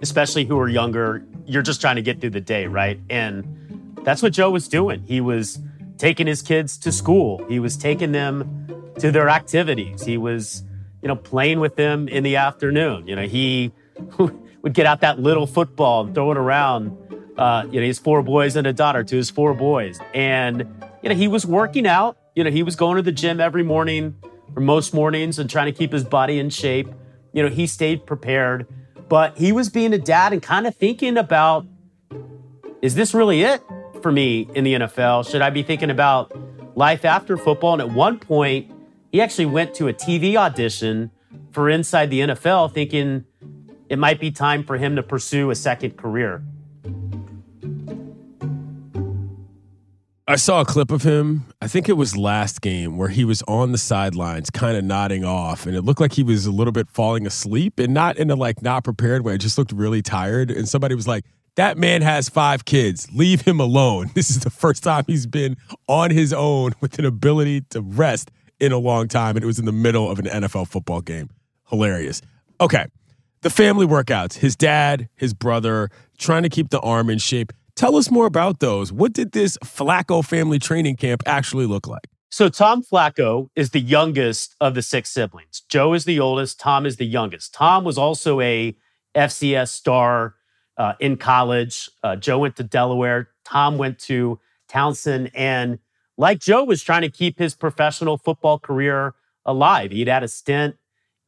especially 0.04 0.44
who 0.44 0.58
are 0.58 0.68
younger, 0.68 1.26
you're 1.46 1.62
just 1.62 1.80
trying 1.80 1.96
to 1.96 2.02
get 2.02 2.20
through 2.20 2.30
the 2.30 2.40
day, 2.40 2.66
right? 2.66 3.00
And 3.10 3.98
that's 4.02 4.22
what 4.22 4.32
Joe 4.32 4.50
was 4.50 4.68
doing. 4.68 5.02
He 5.02 5.20
was 5.20 5.58
taking 5.98 6.26
his 6.26 6.42
kids 6.42 6.78
to 6.78 6.92
school. 6.92 7.44
He 7.48 7.58
was 7.58 7.76
taking 7.76 8.12
them 8.12 8.92
to 9.00 9.10
their 9.10 9.28
activities. 9.28 10.04
He 10.04 10.16
was, 10.16 10.62
you 11.02 11.08
know, 11.08 11.16
playing 11.16 11.58
with 11.58 11.74
them 11.76 12.08
in 12.08 12.22
the 12.22 12.36
afternoon. 12.36 13.08
You 13.08 13.16
know, 13.16 13.26
he 13.26 13.72
would 14.62 14.74
get 14.74 14.86
out 14.86 15.00
that 15.00 15.18
little 15.18 15.46
football 15.46 16.04
and 16.04 16.14
throw 16.14 16.30
it 16.30 16.36
around 16.36 16.96
uh, 17.36 17.66
you 17.70 17.80
know, 17.80 17.86
he's 17.86 17.98
four 17.98 18.22
boys 18.22 18.56
and 18.56 18.66
a 18.66 18.72
daughter 18.72 19.02
to 19.02 19.16
his 19.16 19.30
four 19.30 19.54
boys. 19.54 20.00
And, 20.12 20.60
you 21.02 21.08
know, 21.08 21.14
he 21.14 21.28
was 21.28 21.44
working 21.44 21.86
out. 21.86 22.16
You 22.34 22.44
know, 22.44 22.50
he 22.50 22.62
was 22.62 22.76
going 22.76 22.96
to 22.96 23.02
the 23.02 23.12
gym 23.12 23.40
every 23.40 23.62
morning 23.62 24.16
or 24.54 24.62
most 24.62 24.94
mornings 24.94 25.38
and 25.38 25.48
trying 25.50 25.66
to 25.66 25.72
keep 25.72 25.92
his 25.92 26.04
body 26.04 26.38
in 26.38 26.50
shape. 26.50 26.88
You 27.32 27.42
know, 27.42 27.48
he 27.48 27.66
stayed 27.66 28.06
prepared, 28.06 28.66
but 29.08 29.36
he 29.36 29.52
was 29.52 29.68
being 29.68 29.92
a 29.92 29.98
dad 29.98 30.32
and 30.32 30.42
kind 30.42 30.66
of 30.66 30.74
thinking 30.74 31.16
about 31.16 31.66
is 32.82 32.94
this 32.94 33.14
really 33.14 33.42
it 33.42 33.62
for 34.02 34.12
me 34.12 34.46
in 34.54 34.64
the 34.64 34.74
NFL? 34.74 35.30
Should 35.30 35.40
I 35.40 35.48
be 35.48 35.62
thinking 35.62 35.90
about 35.90 36.32
life 36.76 37.04
after 37.04 37.38
football? 37.38 37.72
And 37.72 37.80
at 37.80 37.90
one 37.90 38.18
point, 38.18 38.70
he 39.10 39.22
actually 39.22 39.46
went 39.46 39.74
to 39.76 39.88
a 39.88 39.94
TV 39.94 40.36
audition 40.36 41.10
for 41.50 41.70
Inside 41.70 42.10
the 42.10 42.20
NFL 42.20 42.74
thinking 42.74 43.24
it 43.88 43.98
might 43.98 44.20
be 44.20 44.30
time 44.30 44.64
for 44.64 44.76
him 44.76 44.96
to 44.96 45.02
pursue 45.02 45.50
a 45.50 45.54
second 45.54 45.96
career. 45.96 46.42
I 50.26 50.36
saw 50.36 50.62
a 50.62 50.64
clip 50.64 50.90
of 50.90 51.02
him. 51.02 51.44
I 51.60 51.68
think 51.68 51.86
it 51.86 51.98
was 51.98 52.16
last 52.16 52.62
game 52.62 52.96
where 52.96 53.10
he 53.10 53.26
was 53.26 53.42
on 53.42 53.72
the 53.72 53.78
sidelines, 53.78 54.48
kind 54.48 54.74
of 54.74 54.82
nodding 54.82 55.22
off, 55.22 55.66
and 55.66 55.76
it 55.76 55.82
looked 55.82 56.00
like 56.00 56.14
he 56.14 56.22
was 56.22 56.46
a 56.46 56.50
little 56.50 56.72
bit 56.72 56.88
falling 56.88 57.26
asleep, 57.26 57.78
and 57.78 57.92
not 57.92 58.16
in 58.16 58.30
a 58.30 58.34
like 58.34 58.62
not 58.62 58.84
prepared 58.84 59.22
way. 59.22 59.34
It 59.34 59.42
just 59.42 59.58
looked 59.58 59.72
really 59.72 60.00
tired. 60.00 60.50
And 60.50 60.66
somebody 60.66 60.94
was 60.94 61.06
like, 61.06 61.26
"That 61.56 61.76
man 61.76 62.00
has 62.00 62.30
five 62.30 62.64
kids. 62.64 63.06
Leave 63.12 63.42
him 63.42 63.60
alone." 63.60 64.10
This 64.14 64.30
is 64.30 64.40
the 64.40 64.48
first 64.48 64.82
time 64.82 65.04
he's 65.06 65.26
been 65.26 65.58
on 65.88 66.10
his 66.10 66.32
own 66.32 66.72
with 66.80 66.98
an 66.98 67.04
ability 67.04 67.60
to 67.70 67.82
rest 67.82 68.30
in 68.58 68.72
a 68.72 68.78
long 68.78 69.08
time, 69.08 69.36
and 69.36 69.44
it 69.44 69.46
was 69.46 69.58
in 69.58 69.66
the 69.66 69.72
middle 69.72 70.10
of 70.10 70.18
an 70.18 70.24
NFL 70.24 70.68
football 70.68 71.02
game. 71.02 71.28
Hilarious. 71.68 72.22
Okay, 72.62 72.86
The 73.42 73.50
family 73.50 73.84
workouts, 73.84 74.38
his 74.38 74.56
dad, 74.56 75.10
his 75.16 75.34
brother, 75.34 75.90
trying 76.16 76.44
to 76.44 76.48
keep 76.48 76.70
the 76.70 76.80
arm 76.80 77.10
in 77.10 77.18
shape. 77.18 77.52
Tell 77.76 77.96
us 77.96 78.10
more 78.10 78.26
about 78.26 78.60
those. 78.60 78.92
What 78.92 79.12
did 79.12 79.32
this 79.32 79.58
Flacco 79.58 80.24
family 80.24 80.58
training 80.58 80.96
camp 80.96 81.22
actually 81.26 81.66
look 81.66 81.86
like? 81.86 82.08
So, 82.30 82.48
Tom 82.48 82.82
Flacco 82.82 83.48
is 83.54 83.70
the 83.70 83.80
youngest 83.80 84.56
of 84.60 84.74
the 84.74 84.82
six 84.82 85.10
siblings. 85.10 85.62
Joe 85.68 85.92
is 85.94 86.04
the 86.04 86.18
oldest, 86.18 86.58
Tom 86.58 86.86
is 86.86 86.96
the 86.96 87.06
youngest. 87.06 87.54
Tom 87.54 87.84
was 87.84 87.96
also 87.96 88.40
a 88.40 88.76
FCS 89.14 89.68
star 89.68 90.34
uh, 90.76 90.94
in 90.98 91.16
college. 91.16 91.88
Uh, 92.02 92.16
Joe 92.16 92.38
went 92.38 92.56
to 92.56 92.64
Delaware, 92.64 93.28
Tom 93.44 93.78
went 93.78 93.98
to 94.00 94.40
Towson. 94.68 95.30
And 95.34 95.78
like 96.16 96.40
Joe 96.40 96.64
was 96.64 96.82
trying 96.82 97.02
to 97.02 97.10
keep 97.10 97.38
his 97.38 97.54
professional 97.54 98.18
football 98.18 98.58
career 98.58 99.14
alive, 99.44 99.90
he'd 99.92 100.08
had 100.08 100.24
a 100.24 100.28
stint 100.28 100.76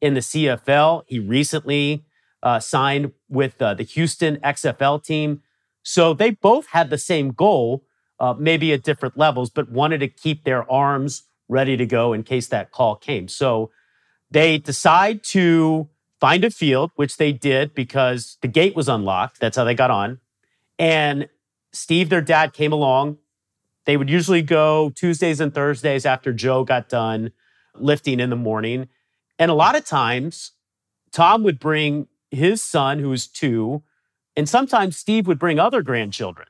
in 0.01 0.13
the 0.13 0.19
CFL. 0.19 1.03
He 1.07 1.19
recently 1.19 2.05
uh, 2.43 2.59
signed 2.59 3.11
with 3.29 3.61
uh, 3.61 3.73
the 3.73 3.83
Houston 3.83 4.37
XFL 4.37 5.03
team. 5.03 5.41
So 5.89 6.13
they 6.13 6.31
both 6.31 6.67
had 6.67 6.89
the 6.89 6.97
same 6.97 7.31
goal, 7.31 7.85
uh, 8.19 8.33
maybe 8.37 8.73
at 8.73 8.83
different 8.83 9.17
levels, 9.17 9.49
but 9.49 9.71
wanted 9.71 9.99
to 9.99 10.09
keep 10.09 10.43
their 10.43 10.69
arms 10.69 11.23
ready 11.47 11.77
to 11.77 11.85
go 11.85 12.11
in 12.11 12.23
case 12.23 12.47
that 12.47 12.71
call 12.71 12.97
came. 12.97 13.29
So 13.29 13.71
they 14.29 14.57
decide 14.57 15.23
to 15.31 15.87
find 16.19 16.43
a 16.43 16.51
field, 16.51 16.91
which 16.97 17.15
they 17.15 17.31
did 17.31 17.73
because 17.73 18.37
the 18.41 18.49
gate 18.49 18.75
was 18.75 18.89
unlocked. 18.89 19.39
That's 19.39 19.55
how 19.55 19.63
they 19.63 19.75
got 19.75 19.89
on. 19.89 20.19
And 20.77 21.29
Steve, 21.71 22.09
their 22.09 22.21
dad, 22.21 22.51
came 22.51 22.73
along. 22.73 23.17
They 23.85 23.95
would 23.95 24.09
usually 24.09 24.41
go 24.41 24.89
Tuesdays 24.89 25.39
and 25.39 25.55
Thursdays 25.55 26.05
after 26.05 26.33
Joe 26.33 26.65
got 26.65 26.89
done 26.89 27.31
lifting 27.75 28.19
in 28.19 28.29
the 28.29 28.35
morning. 28.35 28.89
And 29.39 29.49
a 29.49 29.53
lot 29.53 29.77
of 29.77 29.85
times, 29.85 30.51
Tom 31.13 31.43
would 31.43 31.59
bring 31.59 32.07
his 32.29 32.61
son, 32.61 32.99
who 32.99 33.07
was 33.07 33.25
two, 33.25 33.83
and 34.37 34.47
sometimes 34.47 34.95
Steve 34.95 35.25
would 35.27 35.39
bring 35.39 35.59
other 35.59 35.81
grandchildren. 35.81 36.47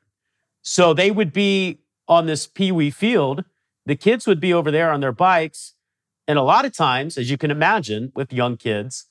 So 0.61 0.93
they 0.93 1.09
would 1.09 1.31
be 1.31 1.79
on 2.07 2.25
this 2.25 2.45
Pee 2.45 2.71
Wee 2.71 2.91
field. 2.91 3.45
The 3.85 3.95
kids 3.95 4.27
would 4.27 4.41
be 4.41 4.53
over 4.53 4.69
there 4.69 4.91
on 4.91 4.99
their 4.99 5.13
bikes. 5.13 5.73
And 6.27 6.37
a 6.37 6.43
lot 6.43 6.65
of 6.65 6.73
times, 6.73 7.17
as 7.17 7.31
you 7.31 7.37
can 7.37 7.49
imagine, 7.49 8.11
with 8.13 8.33
young 8.33 8.57
kids, 8.57 9.05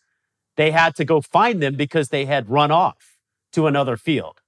they 0.56 0.70
had 0.70 0.94
to 0.96 1.04
go 1.04 1.22
find 1.22 1.62
them 1.62 1.74
because 1.74 2.10
they 2.10 2.26
had 2.26 2.50
run 2.50 2.70
off 2.70 3.16
to 3.52 3.66
another 3.66 3.96
field. 3.96 4.42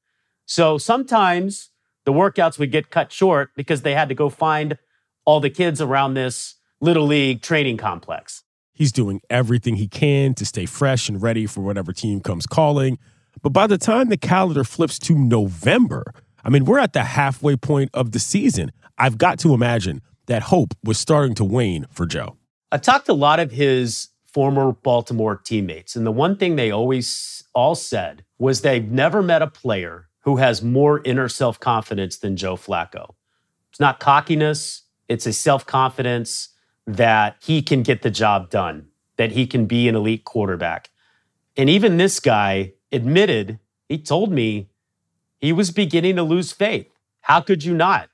So 0.45 0.77
sometimes 0.77 1.71
the 2.05 2.13
workouts 2.13 2.59
would 2.59 2.71
get 2.71 2.91
cut 2.91 3.11
short 3.11 3.51
because 3.57 3.81
they 3.81 3.95
had 3.95 4.11
to 4.11 4.15
go 4.15 4.29
find 4.29 4.77
all 5.25 5.41
the 5.41 5.51
kids 5.51 5.81
around 5.81 6.13
this 6.13 6.57
little 6.81 7.07
league 7.07 7.41
training 7.41 7.79
complex. 7.79 8.45
He's 8.75 8.93
doing 8.93 9.21
everything 9.31 9.77
he 9.77 9.89
can 9.89 10.35
to 10.35 10.45
stay 10.45 10.67
fresh 10.67 11.09
and 11.09 11.21
ready 11.23 11.47
for 11.47 11.63
whatever 11.63 11.93
team 11.93 12.21
comes 12.21 12.47
calling. 12.47 12.99
But 13.43 13.51
by 13.53 13.67
the 13.67 13.79
time 13.79 14.09
the 14.09 14.17
calendar 14.17 14.65
flips 14.65 14.99
to 15.01 15.15
November, 15.15 16.13
I 16.45 16.51
mean, 16.51 16.65
we're 16.65 16.79
at 16.79 16.93
the 16.93 17.05
halfway 17.05 17.57
point 17.57 17.91
of 17.95 18.13
the 18.13 18.19
season. 18.19 18.73
I've 18.97 19.19
got 19.19 19.39
to 19.41 19.55
imagine 19.55 20.03
that 20.27 20.43
hope 20.45 20.75
was 20.85 20.99
starting 20.99 21.35
to 21.37 21.45
wane 21.45 21.87
for 21.91 22.07
Joe. 22.07 22.37
I've 22.71 22.83
talked 22.83 23.07
to 23.07 23.13
a 23.13 23.15
lot 23.15 23.41
of 23.41 23.51
his 23.51 24.09
former 24.27 24.73
Baltimore 24.73 25.37
teammates, 25.37 25.97
and 25.97 26.07
the 26.07 26.13
one 26.13 26.37
thing 26.37 26.57
they 26.57 26.71
always 26.71 27.45
all 27.55 27.75
said 27.75 28.25
was 28.39 28.61
they've 28.61 28.91
never 28.91 29.23
met 29.23 29.43
a 29.43 29.47
player 29.47 30.09
who 30.21 30.37
has 30.37 30.63
more 30.63 31.01
inner 31.05 31.29
self 31.29 31.59
confidence 31.59 32.19
than 32.19 32.37
Joe 32.37 32.57
Flacco. 32.57 33.15
It's 33.71 33.81
not 33.81 34.01
cockiness, 34.01 34.83
it's 35.09 35.27
a 35.27 35.33
self 35.33 35.67
confidence 35.67 36.51
that 36.87 37.37
he 37.43 37.63
can 37.63 37.83
get 37.83 38.03
the 38.03 38.11
job 38.11 38.51
done, 38.51 38.89
that 39.17 39.33
he 39.33 39.47
can 39.47 39.67
be 39.67 39.89
an 39.89 39.95
elite 39.95 40.25
quarterback. 40.25 40.91
And 41.57 41.69
even 41.69 41.97
this 41.97 42.21
guy 42.21 42.75
admitted, 42.93 43.59
he 43.89 43.99
told 43.99 44.31
me 44.33 44.69
he 45.41 45.53
was 45.53 45.71
beginning 45.71 46.17
to 46.17 46.23
lose 46.23 46.53
faith. 46.53 46.89
How 47.21 47.41
could 47.41 47.65
you 47.65 47.75
not? 47.75 48.09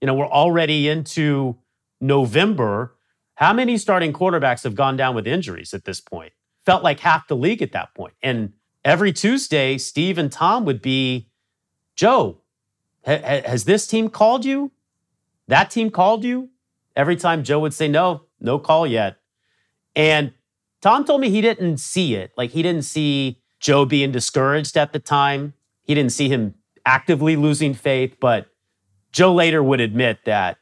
You 0.00 0.06
know, 0.06 0.14
we're 0.14 0.26
already 0.26 0.88
into 0.88 1.56
November. 2.00 2.94
How 3.36 3.52
many 3.52 3.78
starting 3.78 4.12
quarterbacks 4.12 4.64
have 4.64 4.74
gone 4.74 4.96
down 4.96 5.14
with 5.14 5.26
injuries 5.26 5.74
at 5.74 5.84
this 5.84 6.00
point? 6.00 6.32
Felt 6.64 6.82
like 6.82 7.00
half 7.00 7.28
the 7.28 7.36
league 7.36 7.62
at 7.62 7.72
that 7.72 7.94
point. 7.94 8.14
And 8.22 8.52
every 8.84 9.12
Tuesday, 9.12 9.78
Steve 9.78 10.18
and 10.18 10.30
Tom 10.30 10.64
would 10.64 10.82
be, 10.82 11.28
Joe, 11.96 12.38
ha- 13.04 13.20
has 13.22 13.64
this 13.64 13.86
team 13.86 14.08
called 14.08 14.44
you? 14.44 14.72
That 15.48 15.70
team 15.70 15.90
called 15.90 16.24
you? 16.24 16.50
Every 16.96 17.16
time 17.16 17.42
Joe 17.44 17.60
would 17.60 17.74
say, 17.74 17.88
no, 17.88 18.22
no 18.40 18.58
call 18.58 18.86
yet. 18.86 19.16
And 19.96 20.32
Tom 20.80 21.04
told 21.04 21.20
me 21.20 21.30
he 21.30 21.40
didn't 21.40 21.78
see 21.78 22.14
it. 22.14 22.32
Like 22.36 22.50
he 22.50 22.62
didn't 22.62 22.84
see 22.84 23.40
Joe 23.64 23.86
being 23.86 24.12
discouraged 24.12 24.76
at 24.76 24.92
the 24.92 24.98
time. 24.98 25.54
He 25.84 25.94
didn't 25.94 26.12
see 26.12 26.28
him 26.28 26.54
actively 26.84 27.34
losing 27.34 27.72
faith. 27.72 28.18
But 28.20 28.48
Joe 29.10 29.32
later 29.32 29.62
would 29.62 29.80
admit 29.80 30.26
that 30.26 30.58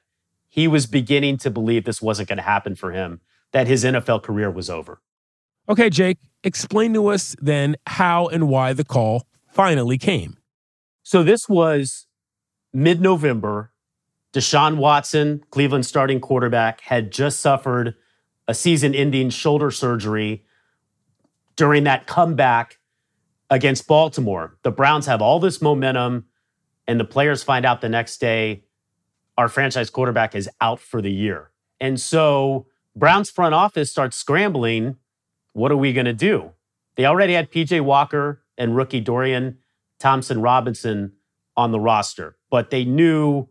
he 0.49 0.69
was 0.69 0.87
beginning 0.87 1.39
to 1.39 1.51
believe 1.51 1.85
this 1.85 2.01
wasn't 2.01 2.29
going 2.29 2.37
to 2.37 2.45
happen 2.45 2.77
for 2.77 2.93
him, 2.93 3.21
that 3.51 3.67
his 3.67 3.83
NFL 3.83 4.23
career 4.23 4.53
was 4.53 4.71
over. 4.71 5.01
Okay, 5.69 5.91
Jake, 5.91 6.19
explain 6.45 6.95
to 6.95 7.09
us 7.09 7.35
then 7.41 7.75
how 7.89 8.29
and 8.29 8.49
why 8.49 8.73
the 8.73 8.85
call 8.85 9.27
finally 9.49 9.99
came. 9.99 10.39
So 11.03 11.25
this 11.25 11.49
was 11.49 12.07
mid 12.73 13.01
November 13.01 13.73
Deshaun 14.33 14.77
Watson, 14.77 15.45
Cleveland 15.51 15.87
starting 15.87 16.21
quarterback, 16.21 16.83
had 16.83 17.11
just 17.11 17.41
suffered 17.41 17.97
a 18.47 18.55
season 18.55 18.95
ending 18.95 19.29
shoulder 19.29 19.73
surgery 19.73 20.45
during 21.57 21.85
that 21.85 22.07
comeback 22.07 22.79
against 23.53 23.87
Baltimore. 23.87 24.57
The 24.63 24.71
Browns 24.71 25.05
have 25.05 25.21
all 25.21 25.39
this 25.39 25.61
momentum, 25.61 26.25
and 26.89 26.99
the 26.99 27.05
players 27.05 27.43
find 27.43 27.67
out 27.67 27.83
the 27.83 27.89
next 27.89 28.19
day 28.19 28.65
our 29.37 29.47
franchise 29.47 29.91
quarterback 29.91 30.35
is 30.35 30.49
out 30.63 30.81
for 30.81 31.03
the 31.03 31.13
year. 31.13 31.51
And 31.79 32.01
so 32.01 32.67
Browns 32.97 33.29
front 33.29 33.55
office 33.55 33.91
starts 33.91 34.17
scrambling. 34.17 34.97
What 35.53 35.71
are 35.71 35.77
we 35.77 35.93
going 35.93 36.07
to 36.07 36.15
do? 36.15 36.53
They 36.97 37.05
already 37.05 37.35
had 37.35 37.53
PJ 37.53 37.83
Walker 37.83 38.43
and 38.57 38.75
rookie 38.75 39.01
Dorian 39.01 39.59
Thompson 40.01 40.41
Robinson 40.41 41.13
on 41.55 41.73
the 41.73 41.81
roster, 41.81 42.39
but 42.51 42.71
they 42.71 42.87
knew 42.87 43.49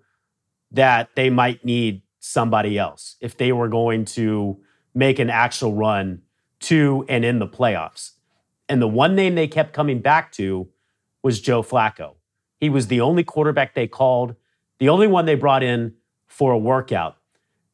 that 0.72 1.10
they 1.16 1.30
might 1.30 1.64
need 1.64 2.02
somebody 2.20 2.80
else 2.80 3.18
if 3.22 3.38
they 3.38 3.52
were 3.52 3.68
going 3.68 4.06
to 4.06 4.60
make 4.96 5.20
an 5.20 5.30
actual 5.30 5.76
run 5.76 6.24
to 6.62 7.06
and 7.08 7.24
in 7.24 7.38
the 7.38 7.48
playoffs. 7.48 8.14
And 8.72 8.82
the 8.82 8.88
one 8.88 9.16
name 9.16 9.36
they 9.36 9.50
kept 9.50 9.74
coming 9.74 10.00
back 10.00 10.32
to 10.32 10.70
was 11.22 11.42
Joe 11.42 11.62
Flacco. 11.62 12.16
He 12.58 12.70
was 12.70 12.88
the 12.88 13.02
only 13.02 13.22
quarterback 13.22 13.74
they 13.74 13.86
called, 13.86 14.34
the 14.80 14.88
only 14.88 15.08
one 15.08 15.26
they 15.26 15.36
brought 15.36 15.62
in 15.62 15.96
for 16.28 16.54
a 16.54 16.58
workout. 16.58 17.18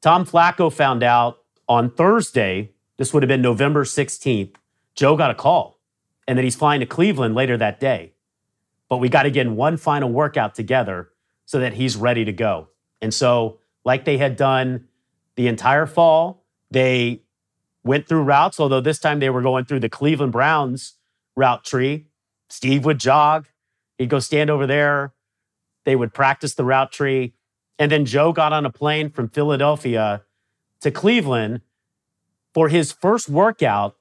Tom 0.02 0.26
Flacco 0.26 0.74
found 0.74 1.04
out 1.04 1.38
on 1.70 1.92
Thursday, 1.92 2.72
this 2.98 3.14
would 3.14 3.22
have 3.22 3.28
been 3.28 3.44
November 3.44 3.84
16th, 3.84 4.56
Joe 4.96 5.16
got 5.16 5.30
a 5.30 5.36
call 5.36 5.80
and 6.28 6.36
that 6.36 6.44
he's 6.44 6.56
flying 6.56 6.80
to 6.80 6.88
Cleveland 6.88 7.36
later 7.36 7.58
that 7.58 7.80
day. 7.80 8.14
But 8.90 8.98
we 8.98 9.08
got 9.08 9.24
to 9.24 9.30
get 9.30 9.48
one 9.48 9.78
final 9.78 10.12
workout 10.12 10.56
together 10.56 11.10
so 11.46 11.60
that 11.60 11.74
he's 11.74 11.96
ready 11.96 12.26
to 12.26 12.34
go. 12.34 12.70
And 13.04 13.14
so, 13.14 13.60
like 13.86 14.06
they 14.06 14.18
had 14.18 14.36
done 14.36 14.88
the 15.36 15.48
entire 15.48 15.86
fall, 15.86 16.44
they 16.72 17.22
went 17.88 18.08
through 18.08 18.24
routes, 18.24 18.60
although 18.60 18.82
this 18.82 19.00
time 19.00 19.20
they 19.20 19.30
were 19.30 19.42
going 19.42 19.66
through 19.66 19.80
the 19.80 19.90
Cleveland 19.90 20.32
Browns 20.32 20.94
route 21.36 21.64
tree. 21.64 22.08
Steve 22.50 22.86
would 22.86 23.00
jog, 23.00 23.48
he'd 23.98 24.10
go 24.10 24.20
stand 24.20 24.50
over 24.50 24.68
there. 24.68 25.14
They 25.86 25.96
would 25.96 26.14
practice 26.14 26.54
the 26.54 26.66
route 26.66 26.92
tree. 26.92 27.34
And 27.80 27.92
then 27.92 28.06
Joe 28.06 28.34
got 28.34 28.54
on 28.54 28.66
a 28.66 28.72
plane 28.72 29.10
from 29.10 29.30
Philadelphia 29.30 30.24
to 30.82 30.92
Cleveland 30.92 31.62
for 32.54 32.70
his 32.70 32.92
first 32.92 33.30
workout 33.30 33.96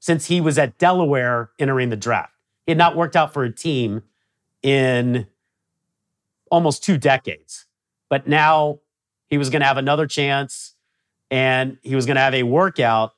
since 0.00 0.26
he 0.26 0.40
was 0.40 0.58
at 0.58 0.78
Delaware 0.78 1.50
entering 1.58 1.90
the 1.90 1.96
draft. 1.96 2.32
He 2.66 2.70
had 2.70 2.78
not 2.78 2.96
worked 2.96 3.16
out 3.16 3.32
for 3.32 3.44
a 3.44 3.52
team 3.52 4.02
in 4.62 5.26
almost 6.50 6.84
two 6.84 6.98
decades. 6.98 7.66
But 8.08 8.26
now 8.26 8.80
he 9.28 9.38
was 9.38 9.50
going 9.50 9.60
to 9.60 9.66
have 9.66 9.76
another 9.76 10.06
chance 10.06 10.74
and 11.30 11.78
he 11.82 11.94
was 11.94 12.06
going 12.06 12.16
to 12.16 12.22
have 12.22 12.34
a 12.34 12.44
workout 12.44 13.14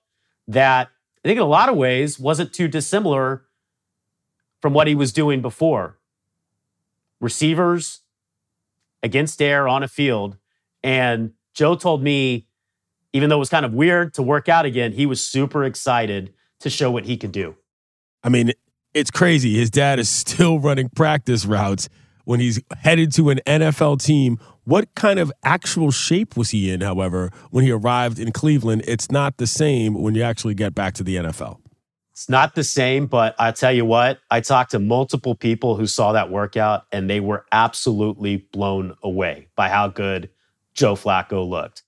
that 0.53 0.89
I 1.25 1.29
think 1.29 1.37
in 1.37 1.43
a 1.43 1.47
lot 1.47 1.69
of 1.69 1.77
ways 1.77 2.19
wasn't 2.19 2.53
too 2.53 2.69
dissimilar 2.69 3.45
from 4.61 4.73
what 4.73 4.87
he 4.87 4.95
was 4.95 5.13
doing 5.13 5.41
before. 5.43 5.99
Receivers 7.21 8.01
against 9.03 9.41
air 9.41 9.69
on 9.69 9.83
a 9.83 9.89
field. 9.89 10.37
And 10.83 11.33
Joe 11.55 11.77
told 11.77 12.03
me, 12.03 12.47
even 13.13 13.29
though 13.29 13.37
it 13.37 13.41
was 13.41 13.51
kind 13.51 13.67
of 13.67 13.73
weird 13.73 14.15
to 14.15 14.23
work 14.23 14.49
out 14.49 14.65
again, 14.65 14.93
he 14.93 15.07
was 15.07 15.25
super 15.25 15.65
excited 15.65 16.33
to 16.61 16.71
show 16.71 16.91
what 16.91 17.05
he 17.05 17.17
could 17.17 17.33
do. 17.33 17.57
I 18.23 18.29
mean, 18.29 18.53
it's 18.95 19.11
crazy. 19.11 19.57
His 19.57 19.71
dad 19.71 19.99
is 19.99 20.09
still 20.09 20.59
running 20.59 20.89
practice 20.89 21.47
routes 21.47 21.89
when 22.25 22.41
he's 22.41 22.61
headed 22.79 23.13
to 23.13 23.31
an 23.31 23.41
NFL 23.47 24.03
team. 24.05 24.39
What 24.65 24.95
kind 24.95 25.19
of 25.19 25.33
actual 25.43 25.91
shape 25.91 26.37
was 26.37 26.51
he 26.51 26.71
in, 26.71 26.81
however, 26.81 27.31
when 27.51 27.65
he 27.65 27.71
arrived 27.71 28.19
in 28.19 28.33
Cleveland? 28.33 28.85
It's 28.87 29.11
not 29.11 29.39
the 29.39 29.47
same 29.47 29.95
when 29.95 30.15
you 30.15 30.23
actually 30.23 30.55
get 30.55 30.75
back 30.75 30.95
to 30.95 31.03
the 31.03 31.17
NFL. 31.17 31.59
It's 32.13 32.29
not 32.29 32.55
the 32.55 32.65
same, 32.65 33.07
but 33.07 33.35
I 33.39 33.51
tell 33.51 33.73
you 33.73 33.87
what, 33.87 34.19
I 34.31 34.43
talked 34.43 34.73
to 34.73 34.79
multiple 34.79 35.35
people 35.35 35.77
who 35.77 35.87
saw 35.87 36.13
that 36.13 36.31
workout 36.31 36.85
and 36.93 37.09
they 37.09 37.19
were 37.19 37.47
absolutely 37.51 38.37
blown 38.53 38.95
away 39.03 39.49
by 39.57 39.71
how 39.71 39.89
good 39.89 40.29
Joe 40.75 40.97
Flacco 40.97 41.49
looked. 41.49 41.83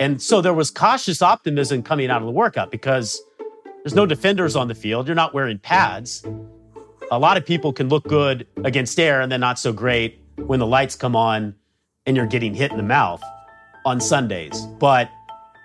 And 0.00 0.22
so 0.22 0.40
there 0.40 0.54
was 0.54 0.70
cautious 0.70 1.20
optimism 1.20 1.82
coming 1.82 2.08
out 2.08 2.22
of 2.22 2.26
the 2.26 2.32
workout 2.32 2.70
because 2.70 3.20
there's 3.84 3.94
no 3.94 4.06
defenders 4.06 4.56
on 4.56 4.68
the 4.68 4.74
field. 4.74 5.06
You're 5.06 5.14
not 5.14 5.34
wearing 5.34 5.58
pads. 5.58 6.24
A 7.10 7.18
lot 7.18 7.36
of 7.36 7.46
people 7.46 7.72
can 7.72 7.88
look 7.88 8.04
good 8.04 8.46
against 8.64 8.98
air 8.98 9.20
and 9.20 9.32
then 9.32 9.40
not 9.40 9.58
so 9.58 9.72
great 9.72 10.22
when 10.36 10.60
the 10.60 10.66
lights 10.66 10.94
come 10.94 11.16
on 11.16 11.54
and 12.06 12.16
you're 12.16 12.26
getting 12.26 12.54
hit 12.54 12.70
in 12.70 12.76
the 12.76 12.82
mouth 12.82 13.22
on 13.84 14.00
Sundays. 14.00 14.66
But 14.78 15.10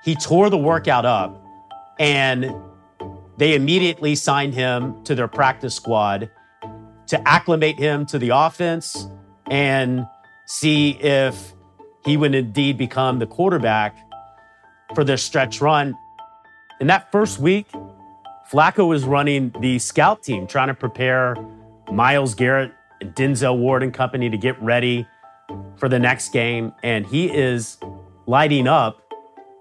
he 0.03 0.15
tore 0.15 0.49
the 0.49 0.57
workout 0.57 1.05
up 1.05 1.41
and 1.99 2.53
they 3.37 3.55
immediately 3.55 4.15
signed 4.15 4.53
him 4.53 5.03
to 5.03 5.15
their 5.15 5.27
practice 5.27 5.75
squad 5.75 6.29
to 7.07 7.27
acclimate 7.27 7.77
him 7.77 8.05
to 8.05 8.19
the 8.19 8.29
offense 8.29 9.07
and 9.49 10.05
see 10.45 10.91
if 10.91 11.53
he 12.05 12.17
would 12.17 12.35
indeed 12.35 12.77
become 12.77 13.19
the 13.19 13.27
quarterback 13.27 13.97
for 14.93 15.03
their 15.03 15.17
stretch 15.17 15.61
run. 15.61 15.95
In 16.79 16.87
that 16.87 17.11
first 17.11 17.39
week, 17.39 17.67
Flacco 18.51 18.87
was 18.87 19.05
running 19.05 19.53
the 19.59 19.79
scout 19.79 20.23
team, 20.23 20.47
trying 20.47 20.67
to 20.67 20.73
prepare 20.73 21.35
Myles 21.91 22.35
Garrett 22.35 22.71
and 23.01 23.15
Denzel 23.15 23.57
Ward 23.57 23.83
and 23.83 23.93
company 23.93 24.29
to 24.29 24.37
get 24.37 24.61
ready 24.61 25.07
for 25.77 25.89
the 25.89 25.99
next 25.99 26.33
game. 26.33 26.73
And 26.83 27.05
he 27.05 27.31
is 27.31 27.77
lighting 28.25 28.67
up 28.67 29.01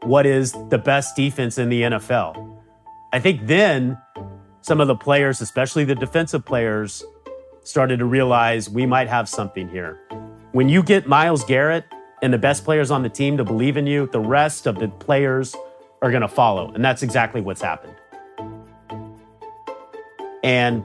what 0.03 0.27
is 0.27 0.53
the 0.71 0.79
best 0.79 1.17
defense 1.17 1.59
in 1.59 1.69
the 1.69 1.83
NFL. 1.83 2.59
I 3.13 3.21
think 3.21 3.47
then 3.47 3.99
some 4.63 4.81
of 4.81 4.89
the 4.89 4.97
players, 4.97 5.41
especially 5.41 5.85
the 5.85 5.95
defensive 5.95 6.45
players, 6.45 7.05
started 7.63 7.99
to 7.99 8.05
realize 8.05 8.69
we 8.69 8.87
might 8.87 9.09
have 9.09 9.29
something 9.29 9.69
here. 9.69 10.01
When 10.53 10.69
you 10.69 10.83
get 10.83 11.07
Myles 11.07 11.45
Garrett 11.45 11.85
and 12.23 12.33
the 12.33 12.39
best 12.39 12.65
players 12.65 12.91
on 12.91 13.03
the 13.03 13.09
team 13.09 13.37
to 13.37 13.45
believe 13.45 13.77
in 13.77 13.87
you, 13.87 14.09
the 14.09 14.21
rest 14.21 14.67
of 14.67 14.79
the 14.79 14.89
players 14.89 15.55
are 16.03 16.11
going 16.11 16.23
to 16.23 16.29
follow. 16.29 16.73
And 16.73 16.85
that's 16.85 17.03
exactly 17.03 17.41
what's 17.41 17.63
happened. 17.63 17.95
And 20.43 20.85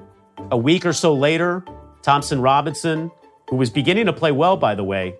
a 0.52 0.58
week 0.58 0.86
or 0.86 0.94
so 0.94 1.14
later, 1.14 1.64
Thompson 2.02 2.42
Robinson, 2.42 3.12
who 3.50 3.56
was 3.56 3.70
beginning 3.70 4.06
to 4.06 4.14
play 4.14 4.32
well, 4.32 4.58
by 4.58 4.76
the 4.76 4.84
way, 4.84 5.16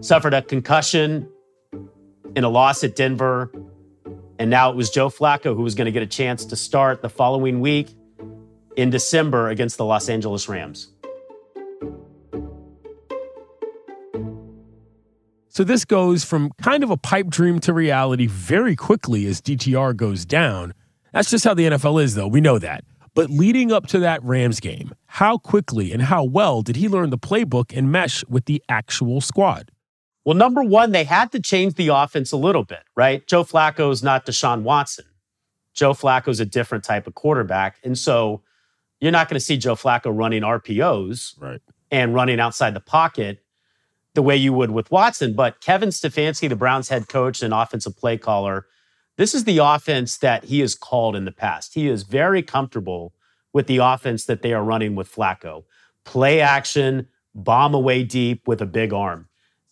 suffered 0.00 0.34
a 0.34 0.42
concussion 0.42 1.28
in 2.34 2.44
a 2.44 2.48
loss 2.48 2.84
at 2.84 2.94
Denver. 2.94 3.50
And 4.38 4.50
now 4.50 4.70
it 4.70 4.76
was 4.76 4.90
Joe 4.90 5.08
Flacco 5.08 5.56
who 5.56 5.62
was 5.62 5.74
going 5.74 5.86
to 5.86 5.92
get 5.92 6.02
a 6.02 6.06
chance 6.06 6.44
to 6.46 6.56
start 6.56 7.00
the 7.00 7.08
following 7.08 7.60
week 7.60 7.88
in 8.76 8.90
December 8.90 9.48
against 9.48 9.78
the 9.78 9.84
Los 9.84 10.08
Angeles 10.08 10.48
Rams. 10.48 10.88
So 15.48 15.64
this 15.64 15.86
goes 15.86 16.22
from 16.22 16.50
kind 16.60 16.84
of 16.84 16.90
a 16.90 16.98
pipe 16.98 17.28
dream 17.28 17.60
to 17.60 17.72
reality 17.72 18.26
very 18.26 18.76
quickly 18.76 19.24
as 19.24 19.40
DTR 19.40 19.96
goes 19.96 20.26
down. 20.26 20.74
That's 21.14 21.30
just 21.30 21.46
how 21.46 21.54
the 21.54 21.64
NFL 21.64 22.02
is, 22.02 22.14
though. 22.14 22.28
We 22.28 22.42
know 22.42 22.58
that. 22.58 22.84
But 23.16 23.30
leading 23.30 23.72
up 23.72 23.86
to 23.88 23.98
that 24.00 24.22
Rams 24.22 24.60
game, 24.60 24.94
how 25.06 25.38
quickly 25.38 25.90
and 25.90 26.02
how 26.02 26.22
well 26.22 26.60
did 26.60 26.76
he 26.76 26.86
learn 26.86 27.08
the 27.08 27.16
playbook 27.16 27.74
and 27.74 27.90
mesh 27.90 28.22
with 28.28 28.44
the 28.44 28.62
actual 28.68 29.22
squad? 29.22 29.70
Well, 30.26 30.36
number 30.36 30.62
one, 30.62 30.92
they 30.92 31.04
had 31.04 31.32
to 31.32 31.40
change 31.40 31.76
the 31.76 31.88
offense 31.88 32.30
a 32.30 32.36
little 32.36 32.62
bit, 32.62 32.82
right? 32.94 33.26
Joe 33.26 33.42
Flacco 33.42 33.90
is 33.90 34.02
not 34.02 34.26
Deshaun 34.26 34.62
Watson. 34.62 35.06
Joe 35.72 35.94
Flacco 35.94 36.28
is 36.28 36.40
a 36.40 36.44
different 36.44 36.84
type 36.84 37.06
of 37.06 37.14
quarterback. 37.14 37.76
And 37.82 37.96
so 37.96 38.42
you're 39.00 39.12
not 39.12 39.30
going 39.30 39.38
to 39.38 39.44
see 39.44 39.56
Joe 39.56 39.76
Flacco 39.76 40.14
running 40.14 40.42
RPOs 40.42 41.40
right. 41.40 41.62
and 41.90 42.14
running 42.14 42.38
outside 42.38 42.74
the 42.74 42.80
pocket 42.80 43.38
the 44.12 44.20
way 44.22 44.36
you 44.36 44.52
would 44.52 44.72
with 44.72 44.90
Watson. 44.90 45.32
But 45.32 45.62
Kevin 45.62 45.88
Stefanski, 45.88 46.50
the 46.50 46.56
Browns 46.56 46.90
head 46.90 47.08
coach 47.08 47.42
and 47.42 47.54
offensive 47.54 47.96
play 47.96 48.18
caller, 48.18 48.66
this 49.16 49.34
is 49.34 49.44
the 49.44 49.58
offense 49.58 50.18
that 50.18 50.44
he 50.44 50.60
has 50.60 50.74
called 50.74 51.16
in 51.16 51.24
the 51.24 51.32
past. 51.32 51.74
He 51.74 51.88
is 51.88 52.02
very 52.02 52.42
comfortable 52.42 53.14
with 53.56 53.68
the 53.68 53.78
offense 53.78 54.26
that 54.26 54.42
they 54.42 54.52
are 54.52 54.62
running 54.62 54.94
with 54.94 55.10
Flacco. 55.10 55.64
Play 56.04 56.42
action, 56.42 57.08
bomb 57.34 57.72
away 57.72 58.04
deep 58.04 58.46
with 58.46 58.60
a 58.60 58.66
big 58.66 58.92
arm. 58.92 59.28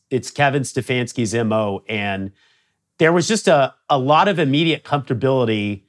It's 0.09 0.31
Kevin 0.31 0.63
Stefanski's 0.63 1.35
MO. 1.35 1.85
And 1.87 2.33
there 2.97 3.13
was 3.13 3.29
just 3.29 3.47
a, 3.47 3.75
a 3.91 3.99
lot 3.99 4.27
of 4.27 4.39
immediate 4.39 4.85
comfortability 4.85 5.83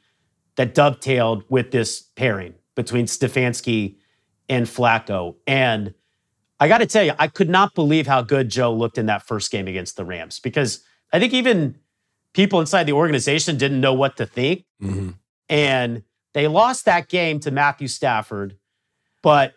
that 0.58 0.76
dovetailed 0.76 1.46
with 1.48 1.72
this 1.72 2.02
pairing 2.18 2.56
between 2.76 3.06
Stefanski 3.06 3.96
and 4.50 4.66
Flacco. 4.66 5.36
And 5.48 5.94
I 6.60 6.68
got 6.68 6.80
to 6.80 6.86
tell 6.86 7.04
you, 7.06 7.14
I 7.18 7.30
could 7.30 7.50
not 7.50 7.76
believe 7.76 8.08
how 8.08 8.22
good 8.22 8.50
Joe 8.50 8.74
looked 8.74 8.98
in 8.98 9.06
that 9.06 9.26
first 9.26 9.52
game 9.52 9.70
against 9.70 9.96
the 9.96 10.04
Rams 10.04 10.42
because 10.42 10.84
I 11.14 11.20
think 11.20 11.32
even 11.32 11.78
people 12.34 12.60
inside 12.60 12.88
the 12.88 12.94
organization 12.94 13.56
didn't 13.56 13.80
know 13.80 13.94
what 13.94 14.18
to 14.18 14.26
think. 14.26 14.66
Mm-hmm. 14.84 15.12
And 15.48 16.04
they 16.36 16.50
lost 16.50 16.84
that 16.84 17.08
game 17.08 17.40
to 17.40 17.50
Matthew 17.50 17.88
Stafford, 17.88 18.58
but 19.24 19.54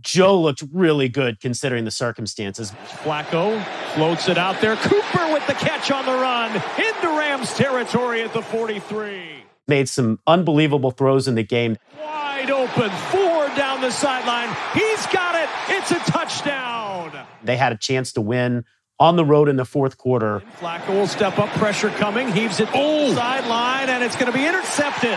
Joe 0.00 0.40
looked 0.40 0.64
really 0.72 1.08
good 1.08 1.40
considering 1.40 1.84
the 1.84 1.92
circumstances. 1.92 2.72
Flacco 3.02 3.64
floats 3.94 4.28
it 4.28 4.36
out 4.36 4.60
there. 4.60 4.74
Cooper 4.74 5.32
with 5.32 5.46
the 5.46 5.54
catch 5.54 5.92
on 5.92 6.04
the 6.04 6.12
run 6.12 6.52
into 6.76 7.16
Rams 7.16 7.54
territory 7.54 8.22
at 8.22 8.32
the 8.32 8.42
43. 8.42 9.44
Made 9.68 9.88
some 9.88 10.18
unbelievable 10.26 10.90
throws 10.90 11.28
in 11.28 11.36
the 11.36 11.44
game. 11.44 11.76
Wide 12.02 12.50
open, 12.50 12.90
four 12.90 13.46
down 13.54 13.80
the 13.80 13.92
sideline. 13.92 14.48
He's 14.74 15.06
got 15.06 15.36
it. 15.36 15.48
It's 15.68 15.92
a 15.92 16.10
touchdown. 16.10 17.12
They 17.44 17.56
had 17.56 17.72
a 17.72 17.76
chance 17.76 18.12
to 18.14 18.20
win 18.20 18.64
on 18.98 19.14
the 19.14 19.24
road 19.24 19.48
in 19.48 19.54
the 19.54 19.64
fourth 19.64 19.96
quarter. 19.96 20.42
Flacco 20.58 20.88
will 20.88 21.06
step 21.06 21.38
up, 21.38 21.48
pressure 21.50 21.90
coming, 21.90 22.32
heaves 22.32 22.58
it 22.58 22.68
oh. 22.74 23.14
sideline, 23.14 23.88
and 23.88 24.02
it's 24.02 24.16
going 24.16 24.32
to 24.32 24.36
be 24.36 24.44
intercepted. 24.44 25.16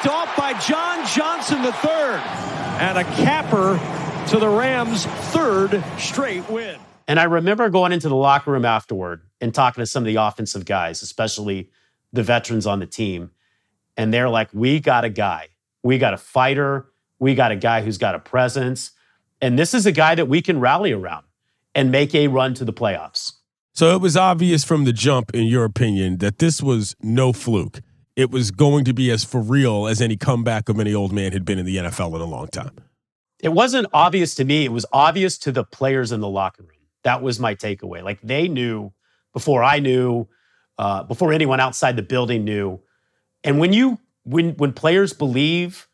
Picked 0.00 0.14
off 0.14 0.34
by 0.34 0.58
John 0.60 1.06
Johnson 1.06 1.62
III. 1.62 2.22
And 2.80 2.96
a 2.96 3.04
capper 3.04 3.78
to 4.30 4.38
the 4.38 4.48
Rams' 4.48 5.04
third 5.04 5.84
straight 5.98 6.48
win. 6.48 6.80
And 7.06 7.20
I 7.20 7.24
remember 7.24 7.68
going 7.68 7.92
into 7.92 8.08
the 8.08 8.16
locker 8.16 8.50
room 8.50 8.64
afterward 8.64 9.20
and 9.42 9.52
talking 9.52 9.82
to 9.82 9.86
some 9.86 10.02
of 10.02 10.06
the 10.06 10.16
offensive 10.16 10.64
guys, 10.64 11.02
especially 11.02 11.68
the 12.14 12.22
veterans 12.22 12.66
on 12.66 12.78
the 12.78 12.86
team. 12.86 13.32
And 13.94 14.14
they're 14.14 14.30
like, 14.30 14.48
we 14.54 14.80
got 14.80 15.04
a 15.04 15.10
guy. 15.10 15.48
We 15.82 15.98
got 15.98 16.14
a 16.14 16.18
fighter. 16.18 16.86
We 17.18 17.34
got 17.34 17.52
a 17.52 17.56
guy 17.56 17.82
who's 17.82 17.98
got 17.98 18.14
a 18.14 18.20
presence. 18.20 18.92
And 19.42 19.58
this 19.58 19.74
is 19.74 19.84
a 19.84 19.92
guy 19.92 20.14
that 20.14 20.28
we 20.28 20.40
can 20.40 20.60
rally 20.60 20.92
around 20.92 21.26
and 21.74 21.90
make 21.90 22.14
a 22.14 22.28
run 22.28 22.54
to 22.54 22.64
the 22.64 22.72
playoffs. 22.72 23.34
So 23.74 23.94
it 23.94 24.00
was 24.00 24.16
obvious 24.16 24.64
from 24.64 24.84
the 24.84 24.94
jump, 24.94 25.34
in 25.34 25.44
your 25.44 25.66
opinion, 25.66 26.18
that 26.18 26.38
this 26.38 26.62
was 26.62 26.96
no 27.02 27.34
fluke. 27.34 27.82
It 28.16 28.30
was 28.30 28.50
going 28.50 28.84
to 28.84 28.92
be 28.92 29.10
as 29.10 29.24
for 29.24 29.40
real 29.40 29.86
as 29.86 30.00
any 30.00 30.16
comeback 30.16 30.68
of 30.68 30.78
any 30.78 30.94
old 30.94 31.12
man 31.12 31.32
had 31.32 31.44
been 31.44 31.58
in 31.58 31.66
the 31.66 31.76
NFL 31.76 32.14
in 32.14 32.20
a 32.20 32.26
long 32.26 32.48
time. 32.48 32.76
It 33.40 33.50
wasn't 33.50 33.86
obvious 33.92 34.34
to 34.36 34.44
me. 34.44 34.64
It 34.64 34.72
was 34.72 34.84
obvious 34.92 35.38
to 35.38 35.52
the 35.52 35.64
players 35.64 36.12
in 36.12 36.20
the 36.20 36.28
locker 36.28 36.62
room. 36.62 36.72
That 37.04 37.22
was 37.22 37.40
my 37.40 37.54
takeaway. 37.54 38.02
Like 38.02 38.20
they 38.22 38.48
knew 38.48 38.92
before 39.32 39.62
I 39.62 39.78
knew, 39.78 40.28
uh, 40.76 41.04
before 41.04 41.32
anyone 41.32 41.60
outside 41.60 41.96
the 41.96 42.02
building 42.02 42.44
knew. 42.44 42.80
And 43.42 43.58
when 43.58 43.72
you 43.72 43.98
when 44.24 44.50
when 44.56 44.72
players 44.72 45.12
believe, 45.12 45.88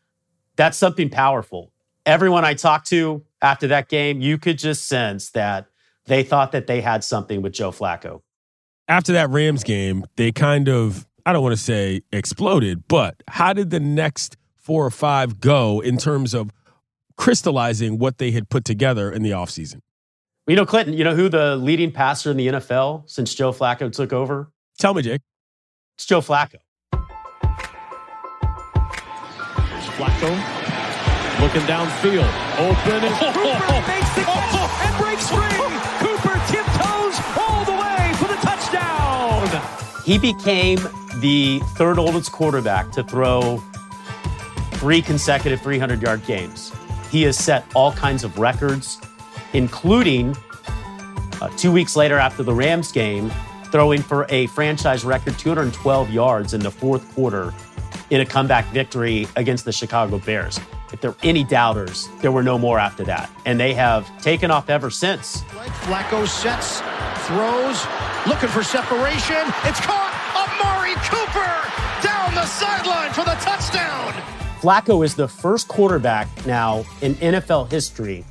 that's 0.57 0.77
something 0.77 1.09
powerful. 1.09 1.71
Everyone 2.05 2.43
I 2.43 2.53
talked 2.53 2.87
to 2.87 3.23
after 3.41 3.67
that 3.67 3.87
game, 3.87 4.19
you 4.21 4.37
could 4.37 4.57
just 4.57 4.87
sense 4.87 5.29
that 5.31 5.67
they 6.05 6.23
thought 6.23 6.51
that 6.53 6.67
they 6.67 6.81
had 6.81 7.03
something 7.03 7.41
with 7.41 7.53
Joe 7.53 7.71
Flacco. 7.71 8.21
After 8.87 9.13
that 9.13 9.29
Rams 9.29 9.63
game, 9.63 10.05
they 10.15 10.31
kind 10.31 10.69
of, 10.69 11.05
I 11.27 11.33
don't 11.33 11.43
want 11.43 11.57
to 11.57 11.61
say 11.61 12.03
exploded, 12.13 12.87
but 12.87 13.21
how 13.27 13.51
did 13.51 13.69
the 13.69 13.81
next 13.81 14.37
four 14.55 14.85
or 14.85 14.89
five 14.89 15.41
go 15.41 15.81
in 15.81 15.97
terms 15.97 16.33
of 16.33 16.51
crystallizing 17.17 17.97
what 17.97 18.17
they 18.17 18.31
had 18.31 18.47
put 18.47 18.63
together 18.63 19.11
in 19.11 19.23
the 19.23 19.31
offseason? 19.31 19.81
You 20.47 20.55
know, 20.55 20.65
Clinton, 20.65 20.93
you 20.93 21.03
know 21.03 21.15
who 21.15 21.27
the 21.27 21.57
leading 21.57 21.91
passer 21.91 22.31
in 22.31 22.37
the 22.37 22.47
NFL 22.47 23.09
since 23.09 23.35
Joe 23.35 23.51
Flacco 23.51 23.91
took 23.91 24.13
over? 24.13 24.49
Tell 24.79 24.93
me, 24.93 25.01
Jake. 25.01 25.19
It's 25.97 26.05
Joe 26.05 26.21
Flacco. 26.21 26.59
Flacco 29.97 30.31
looking 31.41 31.61
downfield. 31.63 32.23
Open 32.57 33.03
and 33.03 33.15
oh, 33.19 33.33
Cooper 33.33 33.87
makes 33.91 34.15
the 34.15 34.21
catch 34.21 34.87
and 34.87 35.03
breaks 35.03 35.29
free. 35.29 35.56
He 40.07 40.17
became 40.17 40.79
the 41.17 41.59
third 41.75 41.99
oldest 41.99 42.31
quarterback 42.31 42.93
to 42.93 43.03
throw 43.03 43.57
three 44.75 45.01
consecutive 45.01 45.59
300 45.61 46.01
yard 46.01 46.25
games. 46.25 46.71
He 47.11 47.23
has 47.23 47.37
set 47.37 47.65
all 47.75 47.91
kinds 47.91 48.23
of 48.23 48.39
records, 48.39 49.01
including 49.51 50.33
uh, 51.41 51.49
two 51.57 51.73
weeks 51.73 51.97
later 51.97 52.17
after 52.17 52.41
the 52.41 52.53
Rams 52.53 52.89
game, 52.89 53.29
throwing 53.65 54.01
for 54.01 54.25
a 54.29 54.47
franchise 54.47 55.03
record 55.03 55.37
212 55.37 56.09
yards 56.09 56.53
in 56.53 56.61
the 56.61 56.71
fourth 56.71 57.13
quarter 57.13 57.53
in 58.09 58.21
a 58.21 58.25
comeback 58.25 58.65
victory 58.67 59.27
against 59.35 59.65
the 59.65 59.73
Chicago 59.73 60.19
Bears. 60.19 60.57
If 60.93 61.01
there 61.01 61.11
were 61.11 61.17
any 61.23 61.43
doubters, 61.43 62.07
there 62.21 62.31
were 62.31 62.43
no 62.43 62.57
more 62.57 62.79
after 62.79 63.03
that. 63.03 63.29
And 63.45 63.59
they 63.59 63.73
have 63.73 64.09
taken 64.21 64.51
off 64.51 64.69
ever 64.69 64.89
since. 64.89 65.43
Flacco 65.83 66.25
sets, 66.25 66.79
throws, 67.27 67.85
looking 68.25 68.49
for 68.49 68.63
separation. 68.63 69.43
It's 69.67 69.81
caught. 69.81 70.13
Amari 70.33 70.95
Cooper 71.11 71.55
down 72.01 72.33
the 72.33 72.45
sideline 72.45 73.11
for 73.11 73.25
the 73.25 73.35
touchdown. 73.43 74.13
Flacco 74.61 75.03
is 75.03 75.13
the 75.15 75.27
first 75.27 75.67
quarterback 75.67 76.27
now 76.45 76.85
in 77.01 77.15
NFL 77.15 77.69
history 77.69 78.23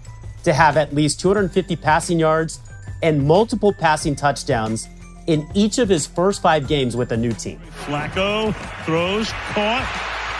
to 0.44 0.52
have 0.52 0.76
at 0.76 0.94
least 0.94 1.20
250 1.20 1.76
passing 1.76 2.18
yards 2.18 2.60
and 3.02 3.26
multiple 3.26 3.72
passing 3.72 4.16
touchdowns 4.16 4.88
in 5.26 5.46
each 5.54 5.78
of 5.78 5.88
his 5.88 6.06
first 6.06 6.40
five 6.40 6.66
games 6.66 6.96
with 6.96 7.12
a 7.12 7.16
new 7.16 7.32
team. 7.32 7.60
Flacco 7.84 8.54
throws, 8.84 9.30
caught. 9.52 9.84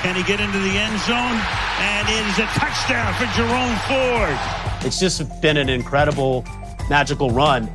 Can 0.03 0.15
he 0.15 0.23
get 0.23 0.41
into 0.41 0.59
the 0.59 0.79
end 0.79 0.99
zone? 1.01 1.39
And 1.81 2.09
it 2.09 2.27
is 2.31 2.39
a 2.39 2.47
touchdown 2.59 3.13
for 3.15 3.27
Jerome 3.37 3.77
Ford. 3.87 4.87
It's 4.87 4.99
just 4.99 5.41
been 5.43 5.57
an 5.57 5.69
incredible, 5.69 6.45
magical 6.89 7.31
run. 7.31 7.71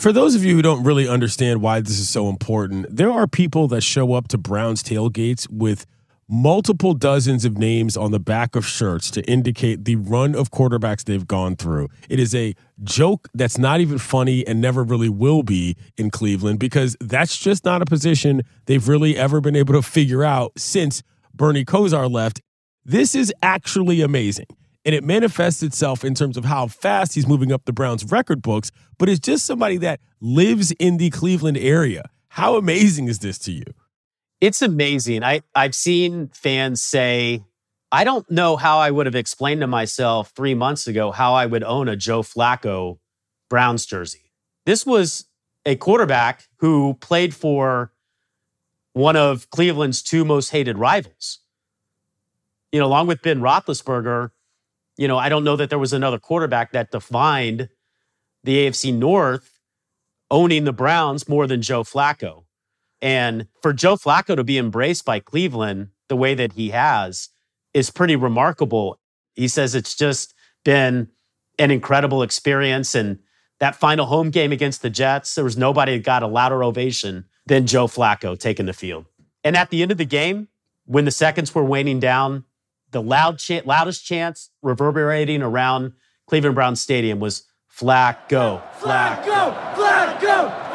For 0.00 0.14
those 0.14 0.34
of 0.34 0.42
you 0.42 0.54
who 0.54 0.62
don't 0.62 0.82
really 0.82 1.06
understand 1.06 1.60
why 1.60 1.82
this 1.82 1.98
is 1.98 2.08
so 2.08 2.30
important, 2.30 2.86
there 2.88 3.10
are 3.10 3.26
people 3.26 3.68
that 3.68 3.82
show 3.82 4.14
up 4.14 4.28
to 4.28 4.38
Browns 4.38 4.82
tailgates 4.82 5.46
with 5.50 5.84
multiple 6.26 6.94
dozens 6.94 7.44
of 7.44 7.58
names 7.58 7.98
on 7.98 8.10
the 8.10 8.18
back 8.18 8.56
of 8.56 8.64
shirts 8.66 9.10
to 9.10 9.22
indicate 9.30 9.84
the 9.84 9.96
run 9.96 10.34
of 10.34 10.50
quarterbacks 10.50 11.04
they've 11.04 11.26
gone 11.26 11.54
through. 11.54 11.88
It 12.08 12.18
is 12.18 12.34
a 12.34 12.54
joke 12.82 13.28
that's 13.34 13.58
not 13.58 13.82
even 13.82 13.98
funny 13.98 14.46
and 14.46 14.58
never 14.58 14.82
really 14.82 15.10
will 15.10 15.42
be 15.42 15.76
in 15.98 16.08
Cleveland 16.08 16.60
because 16.60 16.96
that's 17.02 17.36
just 17.36 17.66
not 17.66 17.82
a 17.82 17.84
position 17.84 18.40
they've 18.64 18.88
really 18.88 19.18
ever 19.18 19.42
been 19.42 19.54
able 19.54 19.74
to 19.74 19.82
figure 19.82 20.24
out 20.24 20.52
since 20.56 21.02
Bernie 21.34 21.66
Kosar 21.66 22.10
left. 22.10 22.40
This 22.86 23.14
is 23.14 23.34
actually 23.42 24.00
amazing. 24.00 24.46
And 24.84 24.94
it 24.94 25.04
manifests 25.04 25.62
itself 25.62 26.04
in 26.04 26.14
terms 26.14 26.36
of 26.36 26.46
how 26.46 26.66
fast 26.66 27.14
he's 27.14 27.26
moving 27.26 27.52
up 27.52 27.64
the 27.66 27.72
Browns 27.72 28.04
record 28.04 28.40
books, 28.40 28.70
but 28.98 29.08
it's 29.08 29.20
just 29.20 29.44
somebody 29.44 29.76
that 29.78 30.00
lives 30.20 30.72
in 30.72 30.96
the 30.96 31.10
Cleveland 31.10 31.58
area. 31.58 32.08
How 32.28 32.56
amazing 32.56 33.08
is 33.08 33.18
this 33.18 33.38
to 33.40 33.52
you? 33.52 33.64
It's 34.40 34.62
amazing. 34.62 35.22
I, 35.22 35.42
I've 35.54 35.74
seen 35.74 36.28
fans 36.28 36.82
say, 36.82 37.44
I 37.92 38.04
don't 38.04 38.30
know 38.30 38.56
how 38.56 38.78
I 38.78 38.90
would 38.90 39.06
have 39.06 39.14
explained 39.14 39.60
to 39.60 39.66
myself 39.66 40.32
three 40.34 40.54
months 40.54 40.86
ago 40.86 41.10
how 41.10 41.34
I 41.34 41.44
would 41.44 41.64
own 41.64 41.88
a 41.88 41.96
Joe 41.96 42.22
Flacco 42.22 42.98
Browns 43.50 43.84
jersey. 43.84 44.32
This 44.64 44.86
was 44.86 45.26
a 45.66 45.76
quarterback 45.76 46.44
who 46.58 46.94
played 47.00 47.34
for 47.34 47.92
one 48.92 49.16
of 49.16 49.50
Cleveland's 49.50 50.02
two 50.02 50.24
most 50.24 50.50
hated 50.50 50.78
rivals. 50.78 51.40
You 52.72 52.80
know, 52.80 52.86
along 52.86 53.08
with 53.08 53.22
Ben 53.22 53.40
Roethlisberger, 53.40 54.30
you 55.00 55.08
know, 55.08 55.16
I 55.16 55.30
don't 55.30 55.44
know 55.44 55.56
that 55.56 55.70
there 55.70 55.78
was 55.78 55.94
another 55.94 56.18
quarterback 56.18 56.72
that 56.72 56.90
defined 56.90 57.70
the 58.44 58.66
AFC 58.66 58.94
North 58.94 59.58
owning 60.30 60.64
the 60.64 60.74
Browns 60.74 61.26
more 61.26 61.46
than 61.46 61.62
Joe 61.62 61.84
Flacco. 61.84 62.44
And 63.00 63.46
for 63.62 63.72
Joe 63.72 63.96
Flacco 63.96 64.36
to 64.36 64.44
be 64.44 64.58
embraced 64.58 65.06
by 65.06 65.18
Cleveland 65.18 65.88
the 66.10 66.16
way 66.16 66.34
that 66.34 66.52
he 66.52 66.68
has 66.68 67.30
is 67.72 67.88
pretty 67.88 68.14
remarkable. 68.14 69.00
He 69.32 69.48
says 69.48 69.74
it's 69.74 69.94
just 69.94 70.34
been 70.66 71.08
an 71.58 71.70
incredible 71.70 72.22
experience. 72.22 72.94
And 72.94 73.20
that 73.58 73.76
final 73.76 74.04
home 74.04 74.28
game 74.28 74.52
against 74.52 74.82
the 74.82 74.90
Jets, 74.90 75.34
there 75.34 75.44
was 75.44 75.56
nobody 75.56 75.96
that 75.96 76.04
got 76.04 76.22
a 76.22 76.26
louder 76.26 76.62
ovation 76.62 77.24
than 77.46 77.66
Joe 77.66 77.86
Flacco 77.86 78.38
taking 78.38 78.66
the 78.66 78.74
field. 78.74 79.06
And 79.44 79.56
at 79.56 79.70
the 79.70 79.80
end 79.80 79.92
of 79.92 79.98
the 79.98 80.04
game, 80.04 80.48
when 80.84 81.06
the 81.06 81.10
seconds 81.10 81.54
were 81.54 81.64
waning 81.64 82.00
down, 82.00 82.44
the 82.90 83.02
loud 83.02 83.38
chant, 83.38 83.66
loudest 83.66 84.04
chants 84.04 84.50
reverberating 84.62 85.42
around 85.42 85.92
Cleveland 86.28 86.54
Brown 86.54 86.76
Stadium 86.76 87.20
was 87.20 87.44
Flacco, 87.70 88.62
Flacco, 88.78 89.74
Flacco, 89.74 89.74
Flacco. 89.74 90.70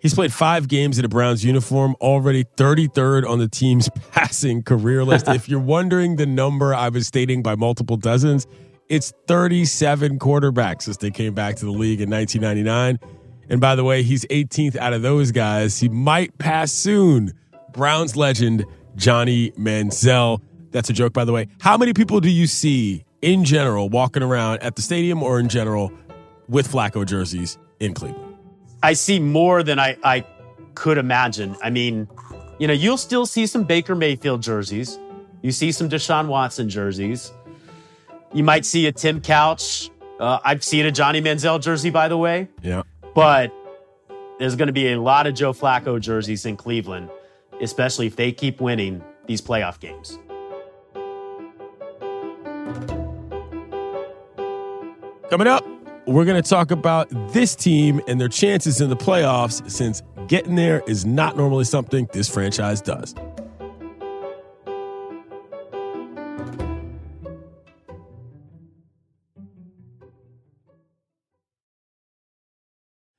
He's 0.00 0.14
played 0.14 0.32
five 0.32 0.66
games 0.66 0.98
in 0.98 1.04
a 1.04 1.08
Browns 1.08 1.44
uniform, 1.44 1.94
already 2.00 2.44
33rd 2.44 3.28
on 3.28 3.38
the 3.38 3.48
team's 3.48 3.90
passing 4.12 4.62
career 4.62 5.04
list. 5.04 5.28
if 5.28 5.46
you're 5.46 5.60
wondering 5.60 6.16
the 6.16 6.24
number 6.24 6.74
I 6.74 6.88
was 6.88 7.06
stating 7.06 7.42
by 7.42 7.54
multiple 7.54 7.98
dozens, 7.98 8.46
it's 8.88 9.12
37 9.28 10.18
quarterbacks 10.18 10.82
since 10.82 10.96
they 10.96 11.10
came 11.10 11.34
back 11.34 11.56
to 11.56 11.66
the 11.66 11.70
league 11.70 12.00
in 12.00 12.08
1999. 12.08 12.98
And 13.50 13.60
by 13.60 13.74
the 13.74 13.82
way, 13.82 14.04
he's 14.04 14.24
18th 14.26 14.76
out 14.76 14.92
of 14.92 15.02
those 15.02 15.32
guys. 15.32 15.78
He 15.80 15.88
might 15.88 16.38
pass 16.38 16.72
soon. 16.72 17.32
Browns 17.72 18.16
legend 18.16 18.64
Johnny 18.96 19.50
Manziel. 19.52 20.40
That's 20.70 20.88
a 20.88 20.92
joke, 20.92 21.12
by 21.12 21.24
the 21.24 21.32
way. 21.32 21.48
How 21.60 21.76
many 21.76 21.92
people 21.92 22.20
do 22.20 22.30
you 22.30 22.46
see 22.46 23.04
in 23.22 23.44
general 23.44 23.88
walking 23.88 24.22
around 24.22 24.62
at 24.62 24.76
the 24.76 24.82
stadium 24.82 25.22
or 25.22 25.40
in 25.40 25.48
general 25.48 25.92
with 26.48 26.70
Flacco 26.70 27.04
jerseys 27.04 27.58
in 27.80 27.92
Cleveland? 27.92 28.36
I 28.84 28.92
see 28.92 29.18
more 29.18 29.64
than 29.64 29.80
I, 29.80 29.96
I 30.04 30.24
could 30.74 30.96
imagine. 30.96 31.56
I 31.60 31.70
mean, 31.70 32.08
you 32.60 32.68
know, 32.68 32.72
you'll 32.72 32.96
still 32.96 33.26
see 33.26 33.46
some 33.46 33.64
Baker 33.64 33.96
Mayfield 33.96 34.42
jerseys. 34.42 34.98
You 35.42 35.50
see 35.50 35.72
some 35.72 35.88
Deshaun 35.88 36.28
Watson 36.28 36.68
jerseys. 36.68 37.32
You 38.32 38.44
might 38.44 38.64
see 38.64 38.86
a 38.86 38.92
Tim 38.92 39.20
Couch. 39.20 39.90
Uh, 40.20 40.38
I've 40.44 40.62
seen 40.62 40.86
a 40.86 40.92
Johnny 40.92 41.20
Manziel 41.20 41.60
jersey, 41.60 41.90
by 41.90 42.08
the 42.08 42.16
way. 42.16 42.48
Yeah. 42.62 42.82
But 43.20 43.52
there's 44.38 44.56
going 44.56 44.68
to 44.68 44.72
be 44.72 44.92
a 44.92 44.98
lot 44.98 45.26
of 45.26 45.34
Joe 45.34 45.52
Flacco 45.52 46.00
jerseys 46.00 46.46
in 46.46 46.56
Cleveland, 46.56 47.10
especially 47.60 48.06
if 48.06 48.16
they 48.16 48.32
keep 48.32 48.62
winning 48.62 49.04
these 49.26 49.42
playoff 49.42 49.78
games. 49.78 50.18
Coming 55.28 55.48
up, 55.48 55.66
we're 56.06 56.24
going 56.24 56.42
to 56.42 56.48
talk 56.48 56.70
about 56.70 57.10
this 57.34 57.54
team 57.54 58.00
and 58.08 58.18
their 58.18 58.30
chances 58.30 58.80
in 58.80 58.88
the 58.88 58.96
playoffs 58.96 59.70
since 59.70 60.02
getting 60.26 60.54
there 60.54 60.82
is 60.86 61.04
not 61.04 61.36
normally 61.36 61.64
something 61.64 62.08
this 62.14 62.26
franchise 62.26 62.80
does. 62.80 63.14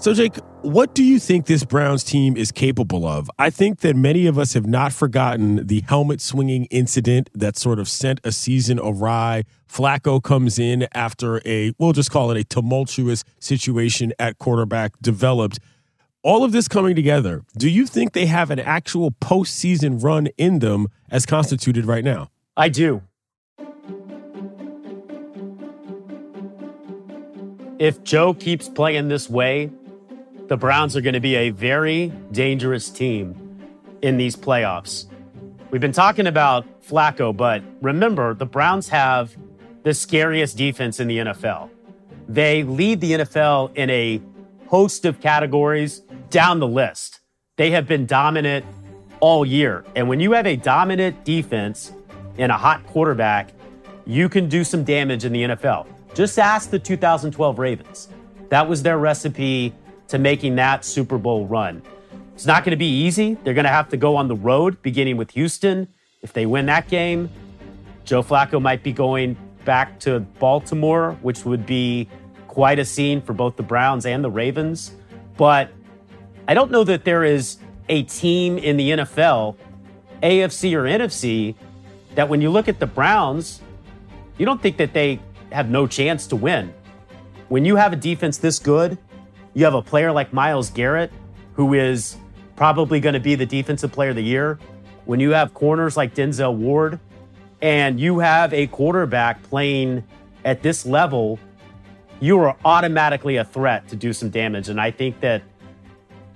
So, 0.00 0.14
Jake, 0.14 0.36
what 0.62 0.94
do 0.94 1.02
you 1.02 1.18
think 1.18 1.46
this 1.46 1.64
Browns 1.64 2.04
team 2.04 2.36
is 2.36 2.52
capable 2.52 3.04
of? 3.04 3.28
I 3.36 3.50
think 3.50 3.80
that 3.80 3.96
many 3.96 4.28
of 4.28 4.38
us 4.38 4.52
have 4.52 4.64
not 4.64 4.92
forgotten 4.92 5.66
the 5.66 5.80
helmet 5.80 6.20
swinging 6.20 6.66
incident 6.66 7.28
that 7.34 7.56
sort 7.56 7.80
of 7.80 7.88
sent 7.88 8.20
a 8.22 8.30
season 8.30 8.78
awry. 8.78 9.42
Flacco 9.68 10.22
comes 10.22 10.56
in 10.56 10.86
after 10.94 11.42
a, 11.44 11.72
we'll 11.80 11.92
just 11.92 12.12
call 12.12 12.30
it 12.30 12.36
a 12.36 12.44
tumultuous 12.44 13.24
situation 13.40 14.12
at 14.20 14.38
quarterback 14.38 14.92
developed. 15.00 15.58
All 16.22 16.44
of 16.44 16.52
this 16.52 16.68
coming 16.68 16.94
together, 16.94 17.42
do 17.56 17.68
you 17.68 17.84
think 17.84 18.12
they 18.12 18.26
have 18.26 18.52
an 18.52 18.60
actual 18.60 19.10
postseason 19.10 20.00
run 20.00 20.28
in 20.36 20.60
them 20.60 20.86
as 21.10 21.26
constituted 21.26 21.86
right 21.86 22.04
now? 22.04 22.30
I 22.56 22.68
do. 22.68 23.02
If 27.80 28.02
Joe 28.04 28.34
keeps 28.34 28.68
playing 28.68 29.08
this 29.08 29.30
way, 29.30 29.70
the 30.48 30.56
Browns 30.56 30.96
are 30.96 31.02
going 31.02 31.14
to 31.14 31.20
be 31.20 31.36
a 31.36 31.50
very 31.50 32.12
dangerous 32.32 32.88
team 32.88 33.36
in 34.00 34.16
these 34.16 34.34
playoffs. 34.34 35.06
We've 35.70 35.80
been 35.80 35.92
talking 35.92 36.26
about 36.26 36.66
Flacco, 36.82 37.36
but 37.36 37.62
remember, 37.82 38.32
the 38.32 38.46
Browns 38.46 38.88
have 38.88 39.36
the 39.82 39.92
scariest 39.92 40.56
defense 40.56 41.00
in 41.00 41.08
the 41.08 41.18
NFL. 41.18 41.68
They 42.28 42.62
lead 42.62 43.00
the 43.00 43.12
NFL 43.12 43.76
in 43.76 43.90
a 43.90 44.22
host 44.66 45.04
of 45.04 45.20
categories 45.20 46.00
down 46.30 46.60
the 46.60 46.66
list. 46.66 47.20
They 47.56 47.70
have 47.72 47.86
been 47.86 48.06
dominant 48.06 48.64
all 49.20 49.44
year. 49.44 49.84
And 49.94 50.08
when 50.08 50.20
you 50.20 50.32
have 50.32 50.46
a 50.46 50.56
dominant 50.56 51.24
defense 51.24 51.92
and 52.38 52.50
a 52.50 52.56
hot 52.56 52.86
quarterback, 52.86 53.50
you 54.06 54.30
can 54.30 54.48
do 54.48 54.64
some 54.64 54.84
damage 54.84 55.26
in 55.26 55.32
the 55.32 55.42
NFL. 55.42 55.86
Just 56.14 56.38
ask 56.38 56.70
the 56.70 56.78
2012 56.78 57.58
Ravens. 57.58 58.08
That 58.48 58.66
was 58.66 58.82
their 58.82 58.98
recipe 58.98 59.74
to 60.08 60.18
making 60.18 60.56
that 60.56 60.84
Super 60.84 61.18
Bowl 61.18 61.46
run. 61.46 61.82
It's 62.34 62.46
not 62.46 62.64
going 62.64 62.70
to 62.70 62.76
be 62.76 62.86
easy. 62.86 63.34
They're 63.42 63.54
going 63.54 63.64
to 63.64 63.70
have 63.70 63.88
to 63.90 63.96
go 63.96 64.16
on 64.16 64.28
the 64.28 64.36
road, 64.36 64.80
beginning 64.82 65.16
with 65.16 65.32
Houston. 65.32 65.88
If 66.22 66.32
they 66.32 66.46
win 66.46 66.66
that 66.66 66.88
game, 66.88 67.30
Joe 68.04 68.22
Flacco 68.22 68.60
might 68.60 68.82
be 68.82 68.92
going 68.92 69.36
back 69.64 70.00
to 70.00 70.20
Baltimore, 70.20 71.18
which 71.22 71.44
would 71.44 71.66
be 71.66 72.08
quite 72.46 72.78
a 72.78 72.84
scene 72.84 73.20
for 73.20 73.32
both 73.32 73.56
the 73.56 73.62
Browns 73.62 74.06
and 74.06 74.24
the 74.24 74.30
Ravens. 74.30 74.92
But 75.36 75.70
I 76.46 76.54
don't 76.54 76.70
know 76.70 76.84
that 76.84 77.04
there 77.04 77.24
is 77.24 77.58
a 77.88 78.04
team 78.04 78.56
in 78.58 78.76
the 78.76 78.90
NFL, 78.90 79.56
AFC 80.22 80.74
or 80.74 80.84
NFC, 80.84 81.54
that 82.14 82.28
when 82.28 82.40
you 82.40 82.50
look 82.50 82.68
at 82.68 82.78
the 82.78 82.86
Browns, 82.86 83.60
you 84.38 84.46
don't 84.46 84.62
think 84.62 84.76
that 84.78 84.92
they 84.92 85.20
have 85.52 85.68
no 85.68 85.86
chance 85.86 86.26
to 86.28 86.36
win. 86.36 86.72
When 87.48 87.64
you 87.64 87.76
have 87.76 87.92
a 87.92 87.96
defense 87.96 88.38
this 88.38 88.58
good, 88.58 88.98
you 89.54 89.64
have 89.64 89.74
a 89.74 89.82
player 89.82 90.12
like 90.12 90.32
Myles 90.32 90.70
Garrett, 90.70 91.12
who 91.54 91.74
is 91.74 92.16
probably 92.56 93.00
going 93.00 93.14
to 93.14 93.20
be 93.20 93.34
the 93.34 93.46
defensive 93.46 93.92
player 93.92 94.10
of 94.10 94.16
the 94.16 94.22
year. 94.22 94.58
When 95.04 95.20
you 95.20 95.30
have 95.30 95.54
corners 95.54 95.96
like 95.96 96.14
Denzel 96.14 96.54
Ward, 96.54 97.00
and 97.60 97.98
you 97.98 98.20
have 98.20 98.52
a 98.52 98.66
quarterback 98.68 99.42
playing 99.44 100.04
at 100.44 100.62
this 100.62 100.86
level, 100.86 101.38
you 102.20 102.38
are 102.40 102.56
automatically 102.64 103.36
a 103.36 103.44
threat 103.44 103.88
to 103.88 103.96
do 103.96 104.12
some 104.12 104.30
damage. 104.30 104.68
And 104.68 104.80
I 104.80 104.90
think 104.90 105.20
that 105.20 105.42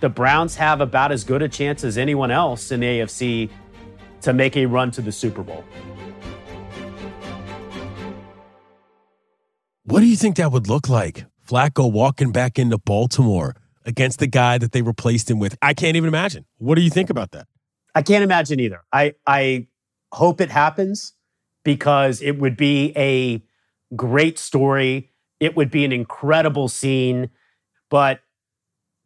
the 0.01 0.09
Browns 0.09 0.57
have 0.57 0.81
about 0.81 1.13
as 1.13 1.23
good 1.23 1.43
a 1.43 1.49
chance 1.49 1.85
as 1.85 1.97
anyone 1.97 2.31
else 2.31 2.73
in 2.73 2.81
the 2.81 2.87
AFC 2.87 3.51
to 4.23 4.33
make 4.33 4.57
a 4.57 4.67
run 4.67 4.91
to 4.93 5.03
the 5.03 5.13
Super 5.13 5.43
Bowl. 5.43 5.65
What 9.85 10.01
do 10.01 10.07
you 10.07 10.17
think 10.17 10.37
that 10.37 10.51
would 10.51 10.69
look 10.69 10.89
like? 10.89 11.25
Flacco 11.53 11.93
walking 11.93 12.33
back 12.33 12.59
into 12.59 12.79
Baltimore 12.79 13.55
against 13.85 14.21
the 14.21 14.27
guy 14.27 14.57
that 14.57 14.73
they 14.73 14.81
replaced 14.81 15.31
him 15.31 15.39
with. 15.39 15.59
I 15.61 15.75
can't 15.75 15.97
even 15.97 16.09
imagine. 16.09 16.47
What 16.57 16.77
do 16.77 16.81
you 16.81 16.89
think 16.89 17.11
about 17.11 17.33
that? 17.33 17.47
I 17.95 18.01
can't 18.01 18.25
imagine 18.25 18.59
either. 18.59 18.83
I 18.91 19.15
I 19.27 19.67
hope 20.13 20.41
it 20.41 20.51
happens 20.51 21.13
because 21.63 22.23
it 22.23 22.39
would 22.39 22.57
be 22.57 22.95
a 22.97 23.43
great 23.95 24.39
story. 24.39 25.11
It 25.41 25.55
would 25.55 25.71
be 25.71 25.85
an 25.85 25.93
incredible 25.93 26.69
scene. 26.69 27.29
But 27.91 28.21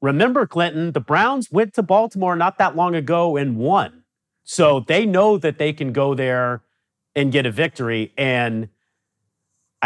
remember, 0.00 0.46
Clinton, 0.46 0.92
the 0.92 1.00
Browns 1.00 1.50
went 1.50 1.74
to 1.74 1.82
Baltimore 1.82 2.36
not 2.36 2.58
that 2.58 2.76
long 2.76 2.94
ago 2.94 3.36
and 3.36 3.56
won. 3.56 4.04
So 4.44 4.78
they 4.86 5.04
know 5.04 5.36
that 5.36 5.58
they 5.58 5.72
can 5.72 5.92
go 5.92 6.14
there 6.14 6.62
and 7.16 7.32
get 7.32 7.44
a 7.44 7.50
victory. 7.50 8.12
And 8.16 8.68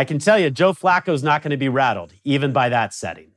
I 0.00 0.04
can 0.04 0.18
tell 0.18 0.38
you, 0.38 0.48
Joe 0.48 0.72
Flacco's 0.72 1.22
not 1.22 1.42
going 1.42 1.50
to 1.50 1.58
be 1.58 1.68
rattled, 1.68 2.14
even 2.24 2.54
by 2.54 2.70
that 2.70 2.94
setting. 2.94 3.32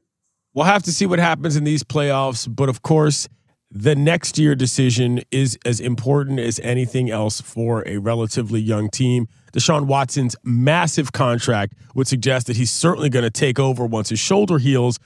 We'll 0.53 0.63
have 0.63 0.81
to 0.83 0.93
see 0.93 1.05
what 1.05 1.19
happens 1.19 1.57
in 1.57 1.65
these 1.65 1.83
playoffs. 1.83 2.47
But 2.49 2.69
of 2.69 2.81
course, 2.81 3.27
the 3.69 3.95
next 3.95 4.37
year 4.37 4.55
decision 4.55 5.19
is 5.29 5.59
as 5.65 5.81
important 5.81 6.39
as 6.39 6.61
anything 6.61 7.11
else 7.11 7.41
for 7.41 7.85
a 7.85 7.97
relatively 7.97 8.61
young 8.61 8.89
team. 8.89 9.27
Deshaun 9.51 9.87
Watson's 9.87 10.37
massive 10.45 11.11
contract 11.11 11.73
would 11.95 12.07
suggest 12.07 12.47
that 12.47 12.55
he's 12.55 12.71
certainly 12.71 13.09
going 13.09 13.23
to 13.23 13.29
take 13.29 13.59
over 13.59 13.85
once 13.85 14.07
his 14.07 14.19
shoulder 14.19 14.57
heals. 14.57 14.99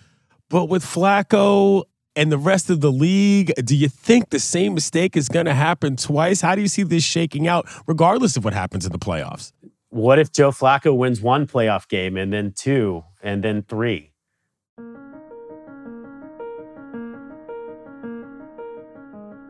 But 0.49 0.65
with 0.65 0.85
Flacco 0.85 1.85
and 2.15 2.31
the 2.31 2.37
rest 2.37 2.69
of 2.69 2.81
the 2.81 2.91
league, 2.91 3.51
do 3.65 3.75
you 3.75 3.89
think 3.89 4.29
the 4.29 4.39
same 4.39 4.75
mistake 4.75 5.17
is 5.17 5.27
going 5.27 5.47
to 5.47 5.55
happen 5.55 5.95
twice? 5.95 6.39
How 6.39 6.53
do 6.53 6.61
you 6.61 6.67
see 6.67 6.83
this 6.83 7.03
shaking 7.03 7.47
out, 7.47 7.67
regardless 7.87 8.37
of 8.37 8.45
what 8.45 8.53
happens 8.53 8.85
in 8.85 8.91
the 8.91 8.99
playoffs? 8.99 9.53
What 9.89 10.19
if 10.19 10.33
Joe 10.33 10.51
Flacco 10.51 10.95
wins 10.95 11.21
one 11.21 11.47
playoff 11.47 11.87
game 11.87 12.17
and 12.17 12.33
then 12.33 12.51
two 12.51 13.05
and 13.23 13.41
then 13.41 13.63
three? 13.63 14.11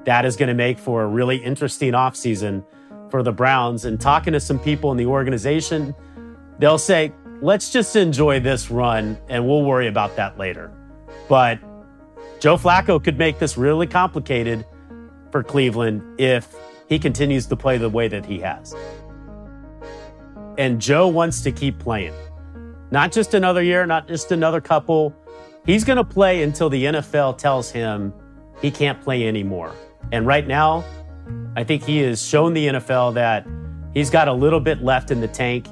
That 0.06 0.26
is 0.26 0.36
going 0.36 0.50
to 0.50 0.54
make 0.54 0.78
for 0.78 1.02
a 1.02 1.08
really 1.08 1.38
interesting 1.38 1.94
offseason 1.94 2.64
for 3.10 3.24
the 3.24 3.32
Browns. 3.32 3.84
And 3.84 4.00
talking 4.00 4.34
to 4.34 4.40
some 4.40 4.60
people 4.60 4.92
in 4.92 4.98
the 4.98 5.08
organization, 5.08 5.96
they'll 6.60 6.78
say, 6.78 7.12
let's 7.42 7.72
just 7.72 7.96
enjoy 7.96 8.40
this 8.40 8.70
run 8.70 9.18
and 9.30 9.48
we'll 9.48 9.64
worry 9.64 9.88
about 9.88 10.16
that 10.18 10.38
later. 10.38 10.72
But 11.28 11.60
Joe 12.40 12.58
Flacco 12.58 13.04
could 13.04 13.18
make 13.18 13.40
this 13.40 13.58
really 13.58 13.88
complicated 13.88 14.68
for 15.32 15.42
Cleveland 15.42 16.04
if 16.20 16.56
he 16.88 17.00
continues 17.00 17.48
to 17.48 17.56
play 17.56 17.80
the 17.80 17.90
way 17.90 18.08
that 18.08 18.24
he 18.24 18.40
has. 18.40 18.76
And 20.58 20.82
Joe 20.82 21.08
wants 21.08 21.42
to 21.42 21.52
keep 21.52 21.78
playing. 21.80 22.14
Not 22.90 23.12
just 23.12 23.34
another 23.34 23.62
year, 23.62 23.86
not 23.86 24.08
just 24.08 24.32
another 24.32 24.62
couple. 24.62 25.16
He's 25.66 25.84
going 25.84 25.98
to 25.98 26.04
play 26.04 26.44
until 26.44 26.70
the 26.70 26.86
NFL 26.86 27.38
tells 27.38 27.70
him 27.70 28.14
he 28.62 28.72
can't 28.72 29.00
play 29.02 29.28
anymore. 29.28 29.74
And 30.12 30.26
right 30.26 30.48
now, 30.48 30.84
I 31.56 31.64
think 31.64 31.84
he 31.84 32.00
has 32.00 32.26
shown 32.26 32.54
the 32.54 32.68
NFL 32.68 33.14
that 33.16 33.46
he's 33.94 34.10
got 34.10 34.28
a 34.28 34.34
little 34.34 34.60
bit 34.60 34.82
left 34.82 35.12
in 35.12 35.20
the 35.20 35.28
tank. 35.28 35.68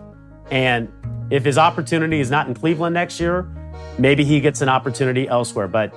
And 0.51 0.91
if 1.29 1.45
his 1.45 1.57
opportunity 1.57 2.19
is 2.19 2.29
not 2.29 2.47
in 2.47 2.53
Cleveland 2.53 2.93
next 2.93 3.19
year, 3.19 3.49
maybe 3.97 4.23
he 4.23 4.39
gets 4.39 4.61
an 4.61 4.69
opportunity 4.69 5.27
elsewhere. 5.27 5.67
But 5.67 5.93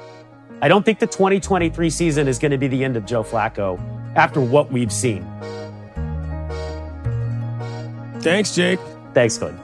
I 0.63 0.69
don't 0.69 0.85
think 0.85 0.99
the 0.99 1.07
2023 1.07 1.91
season 1.91 2.29
is 2.29 2.39
going 2.39 2.53
to 2.53 2.59
be 2.59 2.69
the 2.69 2.85
end 2.85 2.97
of 2.97 3.05
Joe 3.05 3.23
Flacco 3.23 3.79
after 4.15 4.41
what 4.41 4.71
we've 4.73 4.93
seen. 4.93 5.27
Thanks, 8.21 8.55
Jake. 8.55 8.81
Thanks, 9.15 9.39
Clinton. 9.39 9.61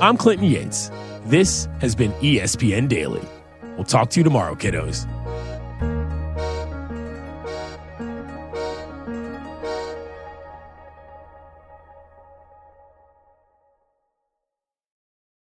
I'm 0.00 0.16
Clinton 0.16 0.48
Yates. 0.48 0.90
This 1.24 1.68
has 1.80 1.94
been 1.94 2.12
ESPN 2.12 2.88
Daily. 2.88 3.22
We'll 3.76 3.84
talk 3.84 4.10
to 4.10 4.20
you 4.20 4.24
tomorrow, 4.24 4.54
kiddos. 4.54 5.06